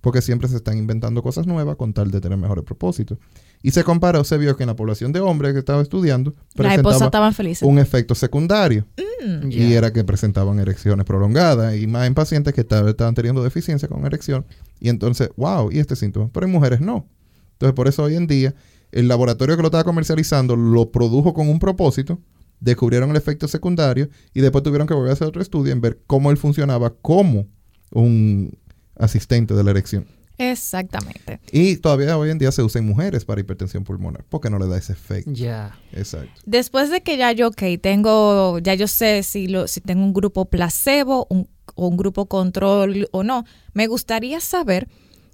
[0.00, 3.18] Porque siempre se están inventando cosas nuevas con tal de tener mejores propósitos.
[3.62, 7.04] Y se comparó, se vio que en la población de hombres que estaba estudiando, presentaba
[7.04, 8.86] estaban un efecto secundario.
[9.22, 9.52] Mm.
[9.52, 13.86] Y era que presentaban erecciones prolongadas y más en pacientes que vez estaban teniendo deficiencia
[13.86, 14.46] con erección.
[14.80, 16.30] Y entonces, wow, y este síntoma.
[16.32, 17.06] Pero en mujeres no.
[17.52, 18.54] Entonces, por eso hoy en día,
[18.92, 22.18] el laboratorio que lo estaba comercializando lo produjo con un propósito,
[22.60, 26.00] descubrieron el efecto secundario y después tuvieron que volver a hacer otro estudio en ver
[26.06, 27.46] cómo él funcionaba como
[27.92, 28.56] un
[28.96, 30.06] asistente de la erección.
[30.42, 31.40] Exactamente.
[31.52, 34.66] Y todavía hoy en día se usa en mujeres para hipertensión pulmonar, porque no le
[34.66, 35.30] da ese efecto.
[35.32, 35.78] Ya.
[35.92, 36.32] Exacto.
[36.46, 40.12] Después de que ya yo, ok, tengo, ya yo sé si, lo, si tengo un
[40.14, 44.88] grupo placebo un- o un grupo control o no, me gustaría saber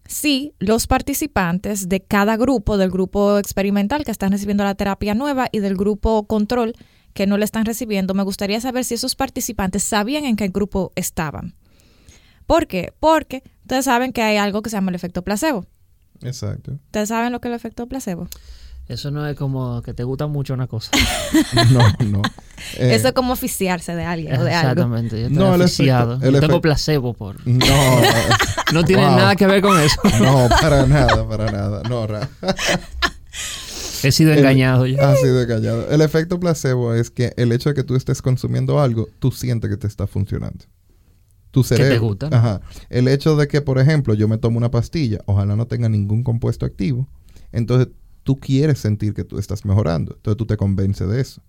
[0.09, 5.49] si los participantes de cada grupo, del grupo experimental que están recibiendo la terapia nueva
[5.51, 6.75] y del grupo control
[7.15, 10.93] que no le están recibiendo, me gustaría saber si esos participantes sabían en qué grupo
[10.97, 11.55] estaban.
[12.47, 12.93] ¿Por qué?
[13.01, 15.67] Porque ustedes saben que hay algo que se llama el efecto placebo.
[16.23, 16.73] Exacto.
[16.87, 18.29] ¿Ustedes saben lo que es el efecto placebo?
[18.89, 20.93] Eso no es como que te gusta mucho una cosa.
[21.73, 22.23] No, no.
[22.79, 24.71] Eh, Eso es como oficiarse de alguien o de algo.
[24.71, 25.21] Exactamente.
[25.21, 26.13] Yo estoy No, el aficiado.
[26.15, 27.37] efecto- el Yo tengo placebo por...
[27.47, 27.67] No.
[28.73, 29.17] No tiene Wow.
[29.17, 30.01] nada que ver con eso.
[30.21, 31.83] No, para nada, para nada.
[31.89, 32.29] No, Ra.
[34.03, 35.11] He sido El- engañado ya.
[35.11, 35.89] Así de callado.
[35.91, 39.69] El efecto placebo es que el hecho de que tú estés consumiendo algo, tú sientes
[39.71, 40.65] que te está funcionando.
[41.57, 42.09] Tu te cerebro.
[42.09, 42.37] gusta, ¿no?
[42.37, 42.61] Ajá.
[42.91, 46.23] El hecho de que, por ejemplo, yo me tomo una pastilla, ojalá no tenga ningún
[46.23, 47.09] compuesto activo,
[47.51, 47.89] entonces
[48.25, 50.17] tú quieres sentir que tú estás mejorando.
[50.17, 51.41] Entonces tú te convences de eso.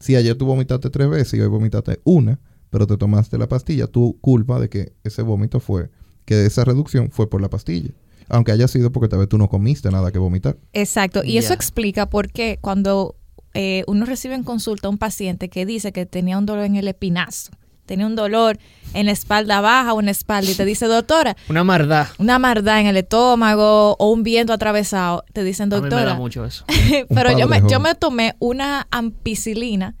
[0.00, 3.86] Si ayer tú vomitaste tres veces y hoy vomitaste una, pero te tomaste la pastilla,
[3.88, 5.90] tu culpa de que ese vómito fue,
[6.24, 7.90] que esa reducción fue por la pastilla.
[8.30, 10.56] Aunque haya sido porque tal vez tú no comiste nada que vomitar.
[10.72, 11.22] Exacto.
[11.22, 13.16] Y eso explica por qué cuando
[13.52, 16.76] eh, uno recibe en consulta a un paciente que dice que tenía un dolor en
[16.76, 17.52] el espinazo,
[17.92, 18.58] tenía un dolor
[18.94, 22.06] en la espalda baja o en la espalda y te dice, doctora, Una maldad.
[22.18, 25.96] una mardá en el estómago o un viento atravesado, te dicen, A mí me da
[25.96, 26.64] doctora, mucho eso.
[27.14, 29.94] pero yo me, yo me tomé una ampicilina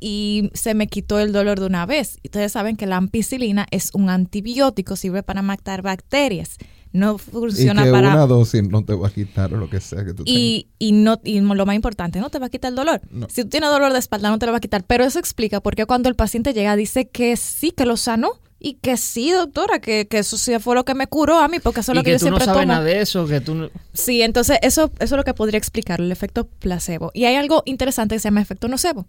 [0.00, 2.18] y se me quitó el dolor de una vez.
[2.24, 6.56] Ustedes saben que la ampicilina es un antibiótico, sirve para matar bacterias.
[6.92, 8.08] No Y funciona que para...
[8.14, 11.20] una dosis no te va a quitar lo que sea que tú Y, y no
[11.24, 13.00] y lo más importante, no te va a quitar el dolor.
[13.10, 13.26] No.
[13.28, 14.84] Si tú tienes dolor de espalda, no te lo va a quitar.
[14.84, 18.32] Pero eso explica por qué cuando el paciente llega dice que sí, que lo sanó.
[18.60, 21.58] Y que sí, doctora, que, que eso sí fue lo que me curó a mí,
[21.62, 22.72] porque eso es lo que, que yo tú no siempre sabes tomo.
[22.72, 26.00] nada de eso, que tú no- Sí, entonces eso, eso es lo que podría explicar
[26.00, 27.12] el efecto placebo.
[27.14, 29.06] Y hay algo interesante que se llama efecto nocebo.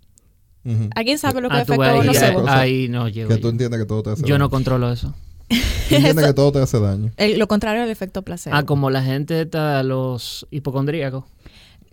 [0.63, 0.81] tengas.
[0.81, 0.89] Ujú.
[0.95, 2.47] ¿Alguien sabe lo que Ah, es efecto ahí, nocebo?
[2.47, 3.27] ahí, ahí no llego.
[3.29, 3.49] Que tú yo.
[3.49, 5.15] entiendes que todo te hace Yo no controlo eso.
[5.49, 7.11] Tú entiendes que todo te hace daño.
[7.17, 8.55] El- lo contrario del efecto placebo.
[8.55, 11.23] Ah, como la gente está, los hipocondríacos.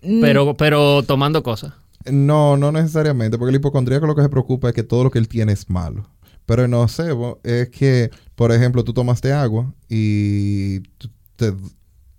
[0.02, 1.72] Mm, Pero, pero tomando cosas.
[2.10, 5.18] No, no necesariamente, porque el hipocondríaco lo que se preocupa es que todo lo que
[5.18, 6.08] él tiene es malo.
[6.44, 10.80] Pero el nocebo es que, por ejemplo, tú tomaste agua y
[11.36, 11.52] te,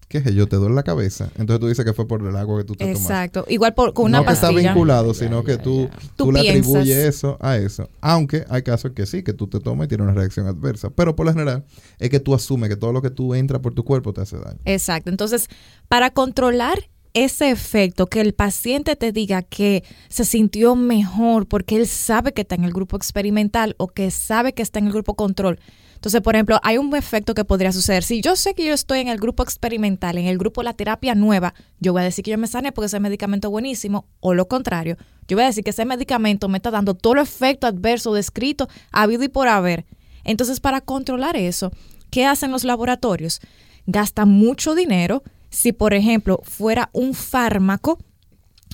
[0.07, 1.29] qué sé yo, te duele la cabeza.
[1.37, 3.03] Entonces tú dices que fue por el agua que tú te tomaste.
[3.03, 3.45] Exacto.
[3.49, 4.71] Igual por, con una no que está pastilla.
[4.73, 7.89] vinculado, sino que tú, tú, Tú le atribuyes eso a eso.
[7.99, 10.89] Aunque hay casos que sí, que tú te tomas y tienes una reacción adversa.
[10.89, 11.65] Pero por lo general
[11.99, 14.37] es que tú asumes que todo lo que tú entra por tu cuerpo te hace
[14.37, 14.59] daño.
[14.65, 15.09] Exacto.
[15.09, 15.49] Entonces,
[15.89, 21.87] para controlar ese efecto, que el paciente te diga que se sintió mejor porque él
[21.87, 25.15] sabe que está en el grupo experimental o que sabe que está en el grupo
[25.15, 25.59] control.
[25.97, 28.03] Entonces, por ejemplo, hay un efecto que podría suceder.
[28.03, 31.15] Si yo sé que yo estoy en el grupo experimental, en el grupo la terapia
[31.15, 34.35] nueva, yo voy a decir que yo me sané porque ese medicamento es buenísimo, o
[34.35, 34.95] lo contrario,
[35.27, 38.69] yo voy a decir que ese medicamento me está dando todo el efecto adverso descrito,
[38.91, 39.87] habido y por haber.
[40.23, 41.71] Entonces, para controlar eso,
[42.11, 43.41] ¿qué hacen los laboratorios?
[43.87, 45.23] Gastan mucho dinero.
[45.49, 47.97] Si, por ejemplo, fuera un fármaco,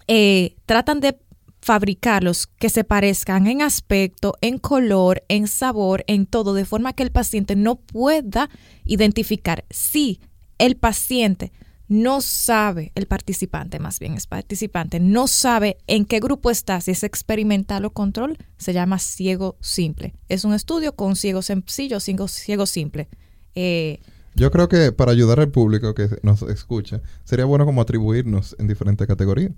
[0.07, 1.17] eh, tratan de
[1.63, 7.03] fabricarlos que se parezcan en aspecto, en color, en sabor, en todo, de forma que
[7.03, 8.49] el paciente no pueda
[8.83, 10.19] identificar si
[10.57, 11.53] el paciente
[11.87, 16.91] no sabe, el participante más bien es participante, no sabe en qué grupo está, si
[16.91, 20.15] es experimental o control, se llama ciego simple.
[20.27, 23.07] Es un estudio con ciego sencillo, ciego, ciego simple.
[23.55, 23.99] Eh,
[24.35, 28.67] Yo creo que para ayudar al público que nos escucha, sería bueno como atribuirnos en
[28.67, 29.53] diferentes categorías.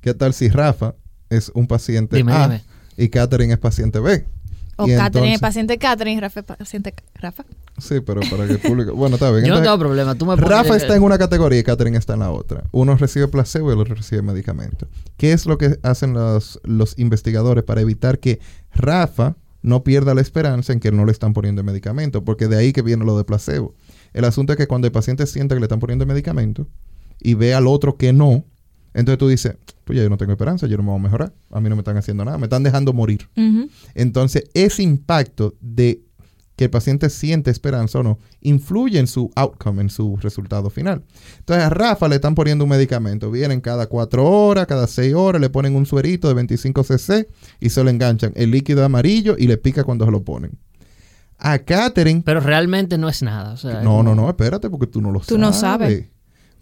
[0.00, 0.94] ¿Qué tal si Rafa
[1.36, 2.64] es un paciente Dime, A dime.
[2.96, 4.24] y Catherine es paciente B?
[4.76, 7.44] o Y Catherine, entonces- el paciente Catherine, Rafa, es paciente Rafa.
[7.78, 8.92] Sí, pero para que el público...
[8.96, 9.44] Bueno, está bien.
[9.44, 10.14] Yo no tengo problema.
[10.16, 12.64] Tú me pones- Rafa está en una categoría y Catherine está en la otra.
[12.72, 14.86] Uno recibe placebo y el otro recibe medicamento.
[15.16, 18.40] ¿Qué es lo que hacen los, los investigadores para evitar que
[18.74, 22.24] Rafa no pierda la esperanza en que no le están poniendo el medicamento?
[22.24, 23.74] Porque de ahí que viene lo de placebo.
[24.12, 26.66] El asunto es que cuando el paciente siente que le están poniendo el medicamento
[27.20, 28.44] y ve al otro que no,
[28.94, 31.32] entonces tú dices, pues ya yo no tengo esperanza, yo no me voy a mejorar,
[31.50, 33.28] a mí no me están haciendo nada, me están dejando morir.
[33.94, 36.00] Entonces, ese impacto de
[36.56, 41.02] que el paciente siente esperanza o no, influye en su outcome, en su resultado final.
[41.40, 43.30] Entonces, a Rafa le están poniendo un medicamento.
[43.30, 47.28] Vienen cada cuatro horas, cada seis horas, le ponen un suerito de 25 cc
[47.58, 50.52] y se lo enganchan el líquido amarillo y le pica cuando se lo ponen.
[51.38, 53.52] A Katherine, Pero realmente no es nada.
[53.52, 56.06] O sea, no, no, no, espérate, porque tú no lo Tú no sabes.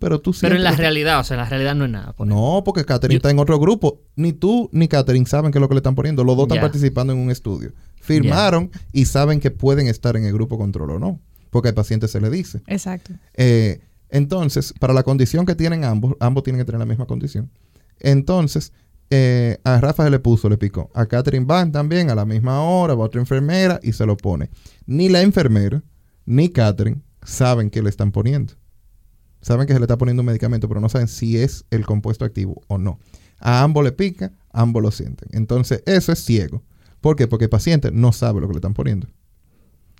[0.03, 2.13] Pero tú Pero en la siempre- realidad, o sea, en la realidad no es nada.
[2.13, 4.01] por No, porque Catherine Yo- está en otro grupo.
[4.17, 6.25] Ni tú ni Catherine saben qué es lo que le están poniendo.
[6.25, 7.73] Los dos están participando en un estudio.
[8.01, 11.21] Firmaron y saben que pueden estar en el grupo control o no.
[11.51, 12.63] Porque al paciente se le dice.
[12.67, 13.13] Exacto.
[13.35, 17.51] Eh, entonces, para la condición que tienen ambos, ambos tienen que tener la misma condición.
[18.01, 18.73] Entonces,
[19.11, 20.91] eh, a Rafa se le puso, le picó.
[20.95, 24.51] A Catherine van también a la misma hora, va otra enfermera y se lo pone.
[24.87, 25.83] Ni la enfermera
[26.25, 28.55] ni Catherine saben qué le están poniendo.
[29.43, 32.25] Saben que se le está poniendo un medicamento, pero no saben si es el compuesto
[32.25, 32.99] activo o no.
[33.41, 35.29] A ambos le pica, ambos lo sienten.
[35.33, 36.63] Entonces, eso es ciego.
[37.01, 37.27] ¿Por qué?
[37.27, 39.09] Porque el paciente no sabe lo que le están poniendo.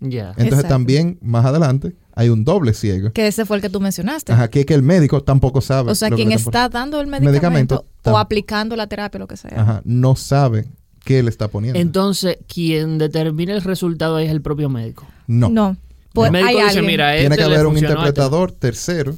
[0.01, 0.29] Ya.
[0.31, 0.69] Entonces, Exacto.
[0.69, 3.13] también, más adelante, hay un doble ciego.
[3.13, 4.33] Que ese fue el que tú mencionaste.
[4.33, 5.91] Ajá, que es que el médico tampoco sabe.
[5.91, 8.87] o sea, lo que quien le están está dando el medicamento, Medicamento, o aplicando la
[8.87, 9.61] terapia, lo que sea.
[9.61, 10.67] Ajá, no sabe
[11.05, 11.79] qué le está poniendo.
[11.81, 15.07] Entonces, quien determina el resultado ahí es el propio médico.
[15.27, 15.49] no.
[15.49, 15.77] No.
[16.15, 16.87] Pues el médico hay dice, alguien.
[16.87, 17.93] mira, a Tiene este que le haber un este no".
[17.95, 19.17] interpretador tercero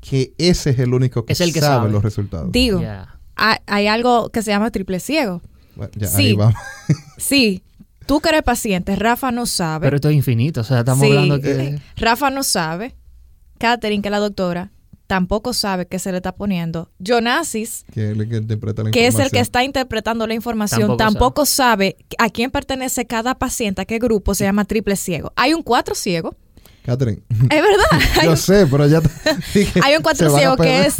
[0.00, 1.90] que ese es el único que, Es el que sabe, sabe.
[1.90, 2.50] los resultados.
[2.52, 2.80] Digo,
[3.36, 5.40] hay, hay algo que se llama triple ciego.
[5.76, 6.26] Bueno, ya, Sí.
[6.28, 6.54] ahí vamos.
[7.18, 7.62] Sí,
[8.06, 9.86] tú que eres paciente, Rafa no sabe.
[9.86, 10.62] Pero esto es infinito.
[10.62, 11.10] O sea, estamos Sí.
[11.12, 11.78] hablando que...
[11.96, 12.94] Rafa no sabe.
[13.58, 14.72] Catherine, que es la doctora,
[15.06, 16.90] tampoco sabe qué se le está poniendo.
[16.98, 19.42] Jonasis, que es el que interpreta la que es el que información.
[19.42, 21.96] está interpretando la información, Tampoco tampoco, sabe.
[22.18, 25.32] a quién pertenece cada paciente, a qué grupo se llama triple ciego.
[25.36, 26.34] Hay un cuatro ciego.
[26.90, 28.24] Catherine, Es verdad.
[28.24, 29.00] Yo sé, pero ya
[29.84, 30.96] hay un cuatro ciego que es,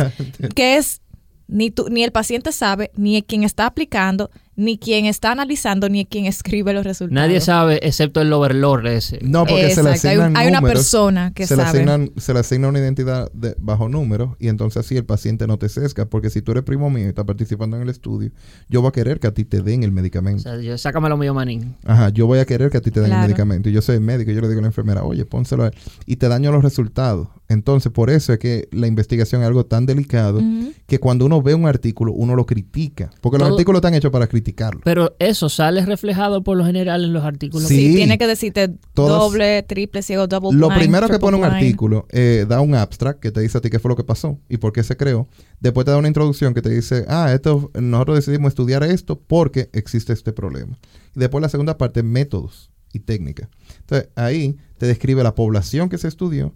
[0.54, 1.00] que es
[1.48, 4.30] ni, tú, ni el paciente sabe, ni quien está aplicando,
[4.60, 7.14] ni quien está analizando, ni quien escribe los resultados.
[7.14, 9.18] Nadie sabe, excepto el overlord ese.
[9.22, 11.78] No, porque se le Exacto, hay, asignan hay una números, persona que se le, sabe.
[11.78, 15.58] asignan, se le asigna una identidad de, bajo números y entonces así el paciente no
[15.58, 16.06] te sesga.
[16.06, 18.30] Porque si tú eres primo mío y estás participando en el estudio,
[18.68, 20.42] yo voy a querer que a ti te den el O medicamento.
[20.42, 21.76] sea, yo, sácamelo mío, manín.
[21.84, 23.22] Ajá, yo voy a querer que a ti te den Claro.
[23.22, 23.68] el medicamento.
[23.68, 25.74] Y yo soy médico, yo le digo a la enfermera, oye, pónselo a él.
[26.06, 27.28] Y te daño los resultados.
[27.48, 30.40] Entonces, por eso es que la investigación es algo tan delicado
[30.86, 33.10] que cuando uno ve un artículo, uno lo critica.
[33.20, 34.80] Porque los artículos están hechos para criticarlo.
[34.84, 37.68] Pero eso sale reflejado por lo general en los artículos.
[37.68, 37.76] Sí.
[37.90, 41.42] Sí, tiene que decirte Todas- doble, triple, ciego, double Lo blind, primero que pone un
[41.42, 41.54] blind.
[41.56, 44.38] artículo eh, da un abstract que te dice a ti qué fue lo que pasó
[44.48, 45.28] y por qué se creó.
[45.60, 49.70] Después te da una introducción que te dice, ah, esto, nosotros decidimos estudiar esto porque
[49.72, 50.78] existe este problema.
[51.14, 53.48] Y después la segunda parte, métodos y técnicas.
[53.80, 56.54] Entonces ahí te describe la población que se estudió,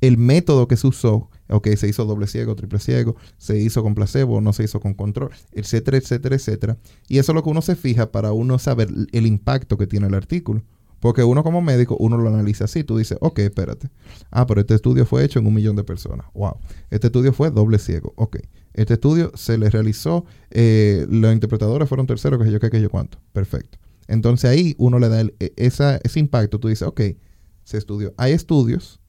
[0.00, 3.94] el método que se usó, ok, se hizo doble ciego, triple ciego, se hizo con
[3.94, 6.78] placebo, no se hizo con control, etcétera, etcétera, etcétera.
[7.08, 10.06] Y eso es lo que uno se fija para uno saber el impacto que tiene
[10.06, 10.62] el artículo.
[11.00, 12.84] Porque uno como médico, uno lo analiza así.
[12.84, 13.88] Tú dices, ok, espérate.
[14.30, 16.26] Ah, pero este estudio fue hecho en un millón de personas.
[16.34, 16.58] Wow.
[16.90, 18.12] Este estudio fue doble ciego.
[18.16, 18.36] Ok.
[18.74, 22.90] Este estudio se le realizó, eh, los interpretadores fueron terceros, que yo qué, que yo
[22.90, 23.18] cuánto.
[23.32, 23.78] Perfecto.
[24.08, 26.60] Entonces ahí uno le da el- e- esa, ese impacto.
[26.60, 27.00] Tú dices, ok,
[27.64, 28.12] se estudió.
[28.18, 28.99] Hay estudios,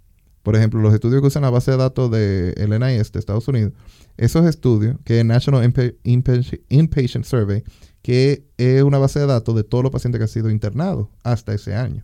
[0.43, 3.73] por ejemplo, los estudios que usan la base de datos del NIS de Estados Unidos.
[4.17, 7.63] Esos estudios, que es National Inpa- Inpa- Inpatient Survey,
[8.01, 11.53] que es una base de datos de todos los pacientes que han sido internados hasta
[11.53, 12.03] ese año.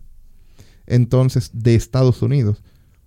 [0.86, 2.62] Entonces, de Estados Unidos,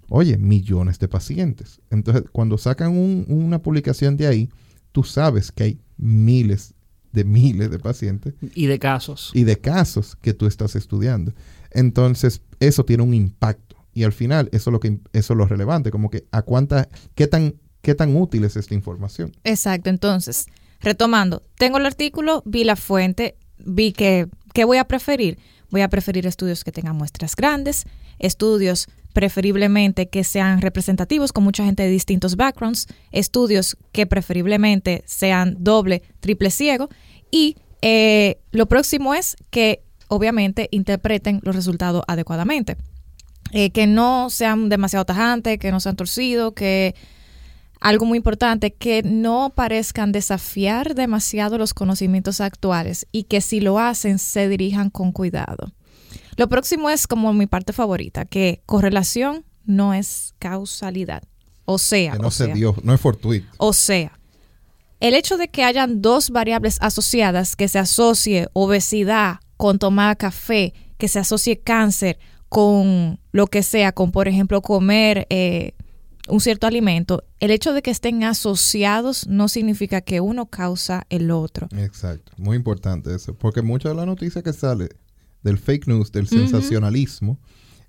[0.10, 1.82] oye, millones de pacientes.
[1.90, 4.50] Entonces, cuando sacan un- una publicación de ahí,
[4.92, 6.74] tú sabes que hay miles
[7.12, 9.32] de miles de pacientes Y de casos.
[9.34, 11.34] y de casos que tú estás estudiando.
[11.72, 13.71] Entonces, eso tiene un impacto.
[13.94, 16.88] Y al final, eso es lo que eso es lo relevante, como que a cuánta,
[17.16, 19.34] qué tan, qué tan útil es esta información.
[19.44, 20.48] Exacto, entonces,
[20.80, 25.38] retomando, tengo el artículo, vi la fuente, vi que, ¿qué voy a preferir?
[25.70, 27.86] Voy a preferir estudios que tengan muestras grandes,
[28.20, 35.58] estudios preferiblemente que sean representativos con mucha gente de distintos backgrounds, estudios que preferiblemente sean
[35.60, 36.90] doble, triple ciego
[37.30, 42.78] y eh, lo próximo es que obviamente interpreten los resultados adecuadamente.
[43.54, 46.96] Eh, que no sean demasiado tajantes, que no sean torcidos, que
[47.82, 53.80] algo muy importante, que no parezcan desafiar demasiado los conocimientos actuales y que si lo
[53.80, 55.74] hacen se dirijan con cuidado.
[56.38, 61.24] Lo próximo es como mi parte favorita, que correlación no es causalidad.
[61.66, 63.48] O sea, Que no o se dio, no es fortuito.
[63.58, 64.18] o sea,
[65.00, 70.74] el hecho de que hayan dos variables asociadas, que se asocie obesidad con tomar café,
[70.98, 72.20] que se asocie cáncer
[72.52, 75.72] con lo que sea, con por ejemplo comer eh,
[76.28, 81.32] un cierto alimento, el hecho de que estén asociados no significa que uno causa el
[81.32, 81.70] otro.
[81.78, 84.90] Exacto, muy importante eso, porque mucha de la noticia que sale
[85.44, 87.40] del fake news, del sensacionalismo,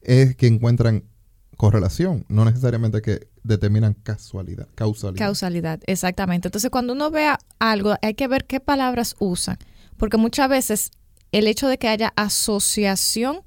[0.00, 1.06] es que encuentran
[1.56, 5.26] correlación, no necesariamente que determinan casualidad, causalidad.
[5.26, 6.46] Causalidad, exactamente.
[6.46, 9.58] Entonces, cuando uno vea algo, hay que ver qué palabras usan,
[9.96, 10.92] porque muchas veces
[11.32, 13.40] el hecho de que haya asociación,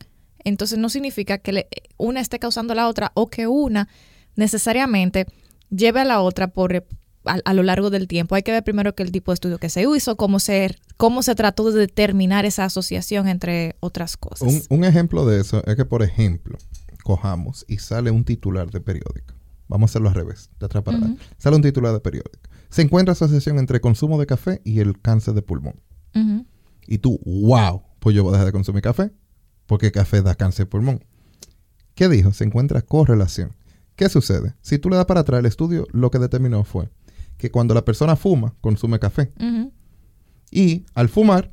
[0.45, 1.67] entonces no significa que le-
[1.97, 3.89] una esté causando a la otra o que una
[4.35, 5.25] necesariamente
[5.69, 6.85] lleve a la otra por
[7.27, 8.35] a, a lo largo del tiempo.
[8.35, 11.23] Hay que ver primero qué el tipo de estudio que se hizo, cómo se, cómo
[11.23, 14.47] se trató de determinar esa asociación entre otras cosas.
[14.69, 16.57] un, un ejemplo de eso es que, por ejemplo,
[17.03, 19.33] cojamos y sale un titular de periódico.
[19.67, 21.23] Vamos a hacerlo al revés, de atrás para adelante.
[21.39, 22.39] Sale un titular de periódico.
[22.69, 25.81] Se encuentra asociación entre consumo de café y el cáncer de pulmón.
[26.87, 29.11] Y tú, wow, pues yo voy a dejar de consumir café
[29.67, 31.03] porque el café da cáncer de pulmón.
[31.93, 32.31] ¿Qué dijo?
[32.33, 33.51] Se encuentra correlación.
[33.95, 34.53] ¿Qué sucede?
[34.61, 36.89] Si tú le das para atrás el estudio, lo que determinó fue
[37.37, 39.31] que cuando la persona fuma, consume café.
[40.51, 41.51] Y al fumar,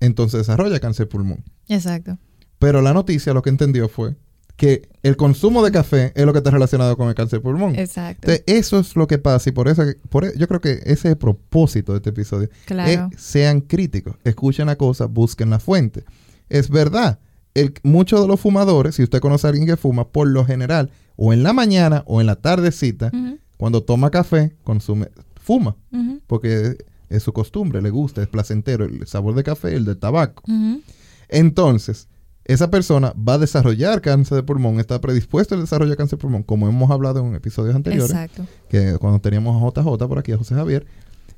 [0.00, 1.44] entonces desarrolla cáncer de pulmón.
[1.68, 2.18] Exacto.
[2.58, 4.16] Pero la noticia lo que entendió fue
[4.56, 7.74] que el consumo de café es lo que está relacionado con el cáncer de pulmón.
[7.76, 8.30] Exacto.
[8.30, 10.92] Entonces, eso es lo que pasa y por eso, por, e- yo creo que ese
[10.92, 12.48] es el propósito de este episodio.
[12.66, 13.08] Claro.
[13.12, 16.04] Eh, sean críticos, escuchen la cosa, busquen la fuente.
[16.48, 17.18] Es verdad,
[17.54, 20.90] el- muchos de los fumadores, si usted conoce a alguien que fuma, por lo general,
[21.16, 23.10] o en la mañana o en la tardecita,
[23.56, 25.76] cuando toma café, consume, fuma,
[26.26, 26.76] porque
[27.08, 30.42] es su costumbre, le gusta, es placentero el sabor de café y el de tabaco.
[31.28, 32.08] Entonces,
[32.44, 36.22] esa persona va a desarrollar cáncer de pulmón, está predispuesto al desarrollo de cáncer de
[36.22, 38.46] pulmón, como hemos hablado en episodios anteriores Exacto.
[38.68, 40.86] que cuando teníamos a JJ por aquí, a José Javier.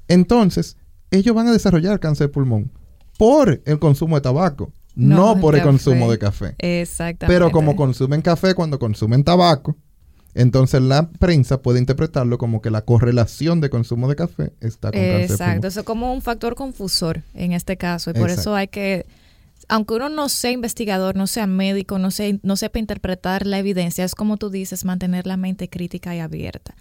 [0.08, 0.76] Entonces,
[1.10, 2.72] ellos van a desarrollar cáncer de pulmón
[3.18, 5.70] por el consumo de tabaco, no, No, por el café.
[5.70, 6.54] consumo de café.
[6.58, 7.32] Exactamente.
[7.32, 9.76] Pero como consumen café cuando consumen tabaco,
[10.34, 15.00] Entonces la prensa puede interpretarlo como que la correlación de consumo de café está con
[15.00, 18.40] cáncer de Exacto, eso es como un factor confusor en este caso y por Exacto.
[18.42, 19.06] eso hay que,
[19.68, 24.04] aunque uno no sea investigador, no sea médico, no, sea, no sepa interpretar la evidencia,
[24.04, 26.74] es como tú dices, mantener la mente crítica y abierta.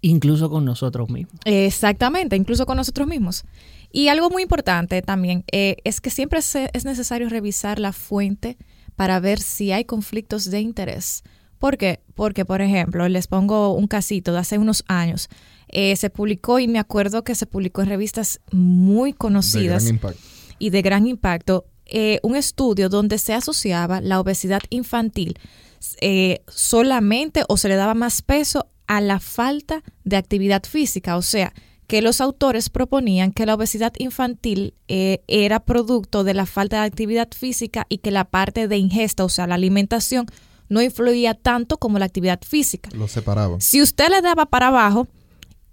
[0.00, 1.34] Incluso con nosotros mismos.
[1.44, 3.44] Exactamente, incluso con nosotros mismos.
[3.92, 8.56] Y algo muy importante también eh, es que siempre se- es necesario revisar la fuente
[8.96, 11.22] para ver si hay conflictos de interés.
[11.58, 12.00] ¿Por qué?
[12.14, 15.28] Porque, por ejemplo, les pongo un casito de hace unos años.
[15.68, 19.98] Eh, se publicó y me acuerdo que se publicó en revistas muy De conocidas gran
[20.58, 25.38] y de gran impacto eh, un estudio donde se asociaba la obesidad infantil
[26.00, 31.22] eh, solamente o se le daba más peso a la falta de actividad física, o
[31.22, 31.52] sea,
[31.86, 36.86] que los autores proponían que la obesidad infantil eh, era producto de la falta de
[36.86, 40.26] actividad física y que la parte de ingesta, o sea, la alimentación,
[40.68, 42.90] no influía tanto como la actividad física.
[42.92, 43.60] Lo separaban.
[43.60, 45.06] Si usted le daba para abajo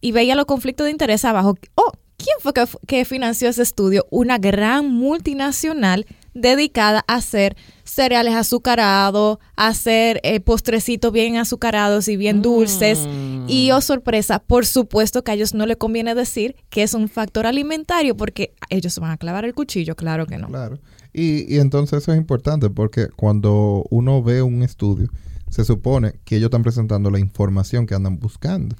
[0.01, 4.05] y veía los conflictos de interés abajo, oh, ¿quién fue que, que financió ese estudio?
[4.11, 12.18] Una gran multinacional dedicada a hacer cereales azucarados, a hacer eh, postrecitos bien azucarados y
[12.18, 13.00] bien dulces.
[13.00, 13.46] Mm.
[13.48, 17.08] Y oh sorpresa, por supuesto que a ellos no le conviene decir que es un
[17.08, 20.48] factor alimentario porque ellos se van a clavar el cuchillo, claro que no.
[20.48, 20.80] Claro.
[21.14, 25.10] Y, y entonces eso es importante porque cuando uno ve un estudio,
[25.50, 28.76] se supone que ellos están presentando la información que andan buscando.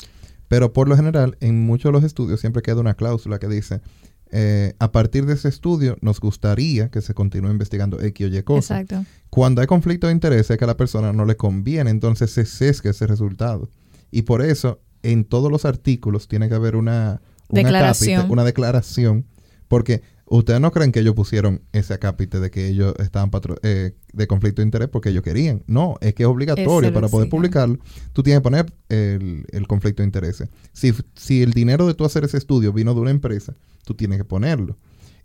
[0.48, 3.82] Pero por lo general, en muchos de los estudios siempre queda una cláusula que dice,
[4.36, 8.42] eh, a partir de ese estudio nos gustaría que se continúe investigando X o Y
[8.42, 8.82] cosas.
[8.82, 9.06] Exacto.
[9.30, 12.46] Cuando hay conflicto de interés es que a la persona no le conviene, entonces se
[12.46, 13.70] sesga ese resultado.
[14.10, 18.14] Y por eso, en todos los artículos tiene que haber una, un Declaración.
[18.14, 19.28] acápite, una declaración,
[19.68, 20.02] porque
[20.38, 23.30] ustedes no creen que ellos pusieron ese acápite de que ellos estaban
[23.62, 25.64] eh, de conflicto de interés porque ellos querían.
[25.68, 27.78] No, es que es obligatorio para poder publicarlo.
[28.14, 30.44] Tú tienes que poner el, el conflicto de interés.
[30.72, 33.54] Si, si el dinero de tú hacer ese estudio vino de una empresa,
[33.86, 34.78] tú tienes que ponerlo.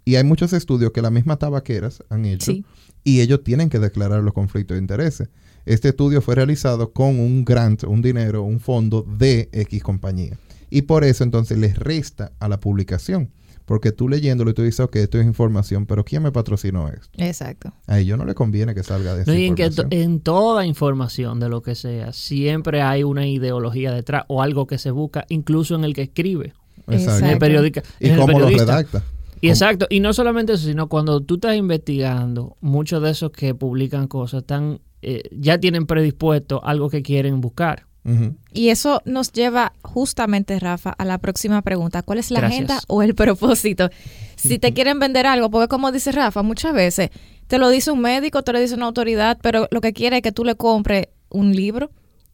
[0.05, 2.65] Y hay muchos estudios que las mismas tabaqueras han hecho Sí.
[3.05, 5.29] y ellos tienen que declarar los conflictos de intereses.
[5.67, 10.39] Este estudio fue realizado con un grant, un dinero, un fondo de X compañía.
[10.71, 13.31] Y por eso entonces les resta a la publicación.
[13.69, 17.11] Porque tú leyéndolo y tú dices, ok, esto es información, pero ¿quién me patrocinó esto?
[17.19, 17.71] Exacto.
[17.87, 20.65] A ellos no le conviene que salga de esa No, y en, que en toda
[20.65, 25.27] información de lo que sea, siempre hay una ideología detrás o algo que se busca,
[25.29, 26.55] incluso en el que escribe.
[26.87, 27.39] En el Exacto.
[27.39, 28.77] periódica, Y en el cómo lo periodista.
[28.79, 29.03] redacta.
[29.43, 33.55] Y exacto, y no solamente eso, sino cuando tú estás investigando, muchos de esos que
[33.55, 37.85] publican cosas están, eh, ya tienen predispuesto algo que quieren buscar.
[38.55, 42.03] Y eso nos lleva justamente, Rafa, a la próxima pregunta.
[42.03, 42.57] ¿Cuál es la Gracias.
[42.71, 43.91] agenda o el propósito?
[44.37, 47.11] Si te quieren vender algo, porque como dice Rafa, muchas veces
[47.49, 50.23] te lo dice un médico, te lo dice una autoridad, pero lo que quiere es
[50.23, 51.91] que tú le compres un libro,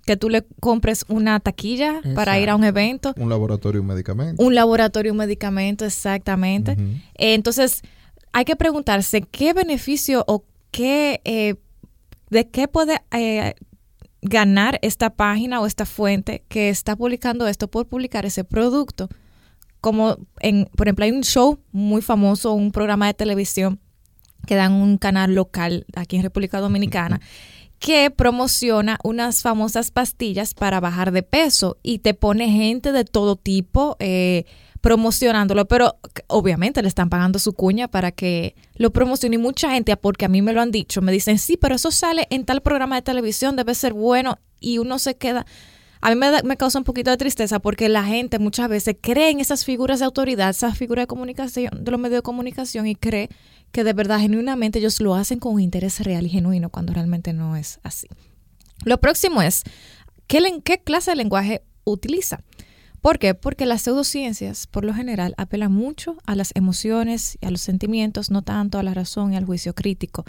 [0.06, 4.42] que tú le compres una taquilla para ir a un evento, Un laboratorio, un medicamento.
[4.44, 6.72] un laboratorio, un medicamento, exactamente.
[7.16, 7.82] Eh, entonces,
[8.32, 11.54] hay que preguntarse qué beneficio o qué, eh,
[12.30, 13.54] de qué puede eh,
[14.24, 19.08] ganar esta página o esta fuente que está publicando esto por publicar ese producto.
[19.80, 23.78] Como, en, por ejemplo, hay un show muy famoso, un programa de televisión
[24.46, 27.20] que dan un canal local aquí en República Dominicana
[27.78, 33.36] que promociona unas famosas pastillas para bajar de peso y te pone gente de todo
[33.36, 34.46] tipo eh,
[34.85, 39.97] promocionándolo, pero obviamente le están pagando su cuña para que lo promocione y mucha gente,
[39.97, 42.61] porque a mí me lo han dicho, me dicen, sí, pero eso sale en tal
[42.61, 45.47] programa de televisión, debe ser bueno y uno se queda...
[46.03, 48.95] A mí me, da- me causa un poquito de tristeza porque la gente muchas veces
[49.01, 52.87] cree en esas figuras de autoridad, esas figuras de comunicación, de los medios de comunicación
[52.87, 53.30] y cree
[53.72, 57.32] que de verdad, genuinamente, ellos lo hacen con un interés real y genuino cuando realmente
[57.32, 58.07] no es así.
[58.85, 59.62] Lo próximo es,
[60.26, 62.41] ¿qué, qué clase de lenguaje utiliza?
[63.05, 63.34] ¿Por qué?
[63.34, 68.30] Porque las pseudociencias, por lo general, apelan mucho a las emociones y a los sentimientos,
[68.30, 70.24] no tanto a la razón y al juicio crítico.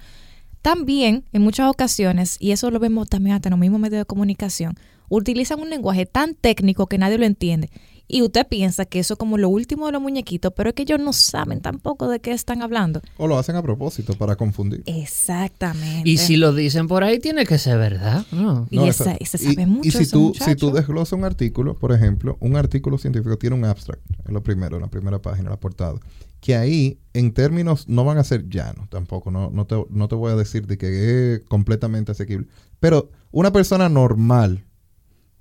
[0.62, 4.06] También, en muchas ocasiones, y eso lo vemos también hasta en los mismos medios de
[4.06, 4.76] comunicación,
[5.08, 7.70] utilizan un lenguaje tan técnico que nadie lo entiende.
[8.08, 10.84] Y usted piensa que eso es como lo último de los muñequitos, pero es que
[10.84, 13.02] ellos no saben tampoco de qué están hablando.
[13.18, 14.84] O lo hacen a propósito para confundir.
[14.86, 16.08] Exactamente.
[16.10, 18.26] Y si lo dicen por ahí, tiene que ser verdad.
[18.32, 18.68] ¿no?
[18.70, 21.14] Y No, esa- esa- y se sabe y- mucho Y si tú, si tú desglosas
[21.18, 24.90] un artículo, por ejemplo, un artículo científico tiene un abstract, en lo primero, en la
[24.90, 26.00] primera página, en la portada,
[26.42, 30.14] que ahí, en términos, no van a ser llanos tampoco, no, no, te, no te
[30.16, 32.46] voy a decir de que es completamente asequible,
[32.80, 34.64] pero una persona normal,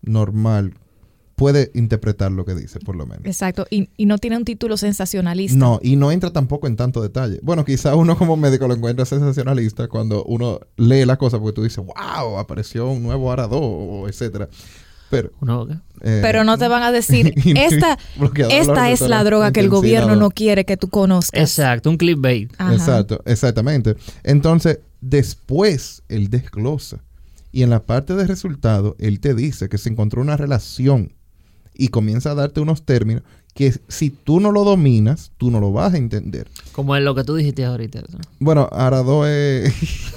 [0.01, 0.75] normal,
[1.37, 3.27] puede interpretar lo que dice, por lo menos.
[3.27, 5.59] Exacto, y, y no tiene un título sensacionalista.
[5.59, 7.41] No, y no entra tampoco en tanto detalle.
[7.43, 11.63] Bueno, quizá uno como médico lo encuentra sensacionalista cuando uno lee la cosa porque tú
[11.63, 14.49] dices, wow, apareció un nuevo arador, o etcétera.
[15.11, 15.31] Pero,
[15.69, 15.75] ¿qué?
[16.01, 17.99] eh, Pero no te van a decir, esta,
[18.51, 21.41] esta es la droga que el gobierno no quiere que tú conozcas.
[21.41, 22.53] Exacto, un clickbait.
[22.59, 22.73] Ajá.
[22.75, 23.97] Exacto, exactamente.
[24.23, 26.99] Entonces, después él desglosa.
[27.53, 31.13] Y en la parte de resultado, él te dice que se encontró una relación
[31.75, 33.23] y comienza a darte unos términos
[33.55, 36.49] que si tú no lo dominas, tú no lo vas a entender.
[36.73, 38.01] Como es lo que tú dijiste ahorita.
[38.01, 38.19] ¿no?
[38.41, 39.73] Bueno, Arado es,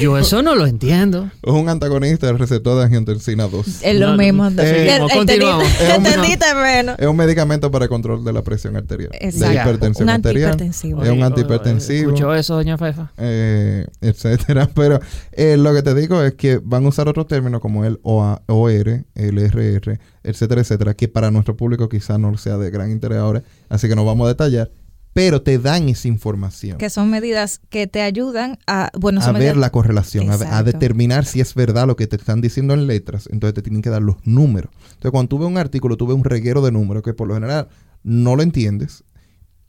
[0.00, 1.30] Yo eso no lo entiendo.
[1.42, 3.82] es un antagonista del receptor de angiotensina 2.
[3.82, 4.48] Es lo No, mismo.
[4.58, 5.66] eh, continuamos.
[5.94, 6.96] Entendiste menos.
[6.98, 9.10] Es un medicamento para el control de la presión arterial.
[9.14, 9.48] Exacto.
[9.48, 10.50] De hipertensión Un arterial.
[10.52, 11.02] antihipertensivo.
[11.04, 12.08] Es un antihipertensivo.
[12.10, 13.12] ¿Escuchó eso, doña Fefa?
[13.18, 14.68] eh, etcétera.
[14.74, 15.00] Pero
[15.32, 18.42] eh, lo que te digo es que van a usar otros términos como el OA,
[18.46, 23.18] OR, el RR, etcétera, etcétera, que para nuestro público quizá no sea de gran interés
[23.18, 24.70] ahora, así que no vamos a detallar,
[25.12, 26.78] pero te dan esa información.
[26.78, 31.24] Que son medidas que te ayudan a, bueno, a ver medidas- la correlación, a, determinar
[31.24, 34.02] si es verdad lo que te están diciendo en letras, entonces te tienen que dar
[34.02, 34.70] los números.
[34.90, 37.34] Entonces, cuando tú ves un artículo, tú ves un reguero de números que por lo
[37.34, 37.68] general
[38.04, 39.04] no lo entiendes,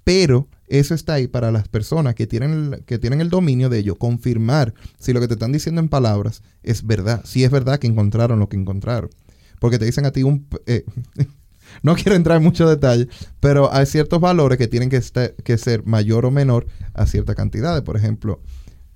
[0.04, 3.80] pero eso está ahí para las personas que tienen, el, que tienen el dominio de
[3.80, 7.80] ello, confirmar si lo que te están diciendo en palabras es verdad, si es verdad
[7.80, 9.10] que encontraron lo que encontraron.
[9.60, 10.48] Porque te dicen a ti un...
[10.68, 10.86] eh,
[11.84, 13.08] no quiero entrar en muchos detalles,
[13.40, 17.36] pero hay ciertos valores que tienen que, esta- que ser mayor o menor a cierta
[17.36, 17.84] cantidad.
[17.84, 18.42] Por ejemplo,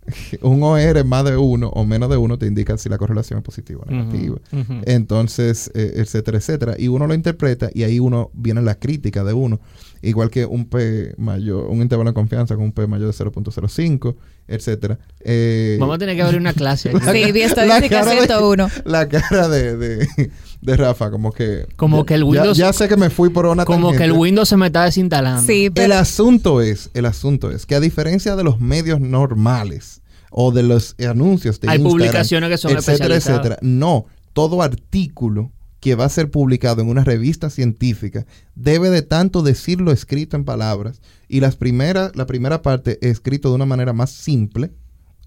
[0.42, 3.44] un OR más de uno o menos de uno te indica si la correlación es
[3.46, 4.38] positiva o negativa.
[4.86, 6.76] Entonces, eh, etcétera, etcétera.
[6.78, 9.60] Y uno lo interpreta y ahí uno viene la crítica de uno.
[10.06, 14.16] Igual que un P mayor, un intervalo de confianza con un P mayor de 0.05,
[14.50, 15.00] etcétera.
[15.22, 16.90] Eh, Vamos a tener que abrir una clase.
[16.94, 17.00] aquí.
[17.00, 18.70] Sí, vi la estadística cara de- 101.
[18.86, 20.32] La cara de, de,
[20.62, 21.68] de Rafa, como que...
[21.78, 24.12] Como ya- que el Windows- Ya, sé que me fui por una Como que el.
[24.12, 25.42] Windows se me está desinstalando.
[25.42, 30.02] Sí, El pero asunto es, el asunto es que a diferencia de los medios normales
[30.32, 33.40] o de los anuncios de Hay Instagram, publicaciones que son etcétera, especializadas.
[33.40, 35.52] etcétera, no, todo artículo
[35.84, 38.26] que va a ser publicado en una revista científica
[38.56, 43.56] debe de tanto decirlo escrito en palabras y las primeras, la primera parte escrito de
[43.56, 44.72] una manera más simple,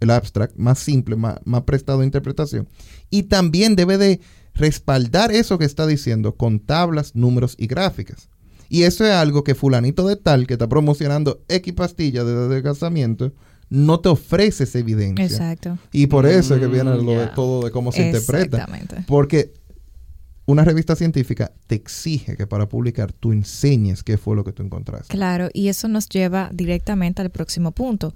[0.01, 2.67] el abstract, más simple, más, más prestado a interpretación,
[3.11, 4.21] y también debe de
[4.55, 8.31] respaldar eso que está diciendo con tablas, números y gráficas.
[8.71, 13.35] Y eso es algo que fulanito de tal que está promocionando X pastillas de adelgazamiento
[13.69, 15.23] no te ofrece esa evidencia.
[15.23, 15.77] Exacto.
[15.93, 18.57] Y por eso es que Mm, viene lo de todo de cómo se interpreta.
[18.57, 19.05] Exactamente.
[19.07, 19.53] Porque
[20.47, 24.63] una revista científica te exige que para publicar tú enseñes qué fue lo que tú
[24.63, 25.13] encontraste.
[25.13, 28.15] Claro, y eso nos lleva directamente al próximo punto.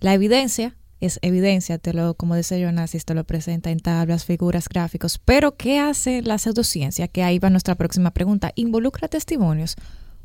[0.00, 4.68] La evidencia es evidencia, te lo, como dice Jonas, te lo presenta en tablas, figuras,
[4.68, 5.18] gráficos.
[5.18, 7.08] Pero, ¿qué hace la pseudociencia?
[7.08, 8.52] Que ahí va nuestra próxima pregunta.
[8.54, 9.76] ¿Involucra testimonios?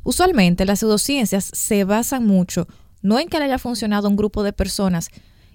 [0.02, 2.68] Usualmente las pseudociencias se basan mucho,
[3.02, 5.10] no en que le haya funcionado un grupo de personas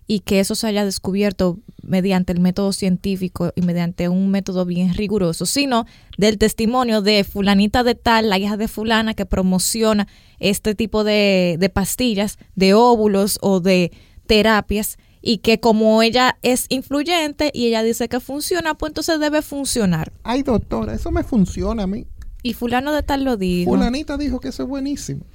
[0.08, 4.94] y que eso se haya descubierto mediante el método científico y mediante un método bien
[4.94, 5.86] riguroso, sino
[6.18, 10.08] del testimonio de fulanita de tal, la hija de fulana que promociona
[10.40, 13.92] este tipo de, de pastillas, de óvulos o de
[14.28, 19.42] terapias y que como ella es influyente y ella dice que funciona, pues entonces debe
[19.42, 20.12] funcionar.
[20.24, 22.06] Ay, doctora, eso me funciona a mí.
[22.44, 23.72] Y fulano de tal lo dijo.
[23.72, 25.26] Fulanita dijo que eso es buenísimo.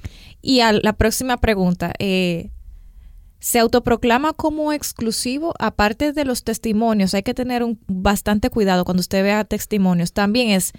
[0.41, 2.51] Y a la próxima pregunta, eh,
[3.41, 5.53] ¿se autoproclama como exclusivo?
[5.59, 10.13] Aparte de los testimonios, hay que tener un, bastante cuidado cuando usted vea testimonios.
[10.13, 10.73] También es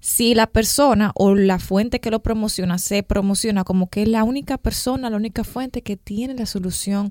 [0.00, 4.24] si la persona o la fuente que lo promociona se promociona como que es la
[4.24, 7.10] única persona, la única fuente que tiene la solución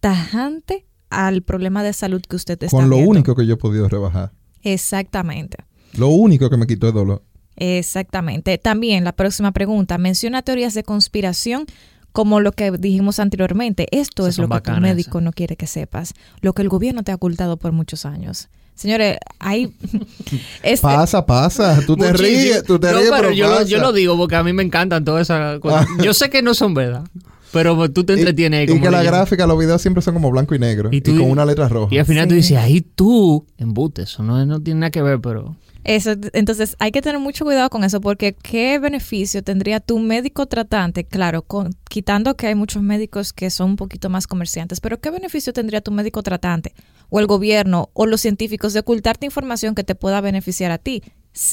[0.00, 3.10] tajante al problema de salud que usted está Con lo viendo.
[3.12, 4.32] único que yo he podido rebajar.
[4.62, 5.58] Exactamente.
[5.94, 7.22] Lo único que me quitó el dolor.
[7.54, 8.58] Exactamente.
[8.58, 11.66] También la próxima pregunta menciona teorías de conspiración
[12.12, 13.86] como lo que dijimos anteriormente.
[13.90, 17.12] Esto es lo que tu médico no quiere que sepas, lo que el gobierno te
[17.12, 18.48] ha ocultado por muchos años.
[18.74, 19.70] Señores, hay...
[20.62, 21.80] este- Pasa, pasa.
[21.86, 22.28] Tú te Muchísimo.
[22.28, 23.64] ríes, tú te No, ríes, pero pero yo, lo, pasa.
[23.68, 25.86] yo lo digo porque a mí me encantan todas esas cosas.
[26.02, 27.04] Yo sé que no son verdad,
[27.52, 30.14] pero tú te entretienes ahí Y, y como que la gráfica, los videos siempre son
[30.14, 30.88] como blanco y negro.
[30.90, 31.94] Y Y, tú- con una letra roja.
[31.94, 32.36] Y al final tú Sí.
[32.36, 35.54] dices, ahí tú, embute, eso no, no tiene nada que ver, pero...
[35.84, 40.46] Eso, entonces hay que tener mucho cuidado con eso porque ¿qué beneficio tendría tu médico
[40.46, 41.04] tratante?
[41.04, 45.10] Claro, con- quitando que hay muchos médicos que son un poquito más comerciantes, pero ¿qué
[45.10, 46.72] beneficio tendría tu médico tratante
[47.08, 51.02] o el gobierno o los científicos de ocultarte información que te pueda beneficiar a ti?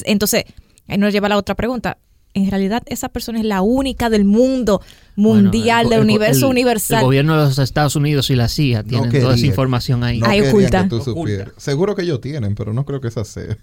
[0.04, 0.44] Entonces,
[0.86, 1.98] ahí nos lleva a la otra pregunta.
[2.32, 4.80] En realidad, esa persona es la única del mundo
[5.16, 6.98] mundial, Bueno, el- del el- universo el- universal.
[7.00, 10.20] El gobierno de los Estados Unidos y la CIA tienen toda esa información ahí.
[10.20, 10.82] No querían oculta.
[10.84, 11.20] que tú Oculta.
[11.20, 11.48] supieras.
[11.56, 13.58] Seguro que ellos tienen, pero no creo que esa sea.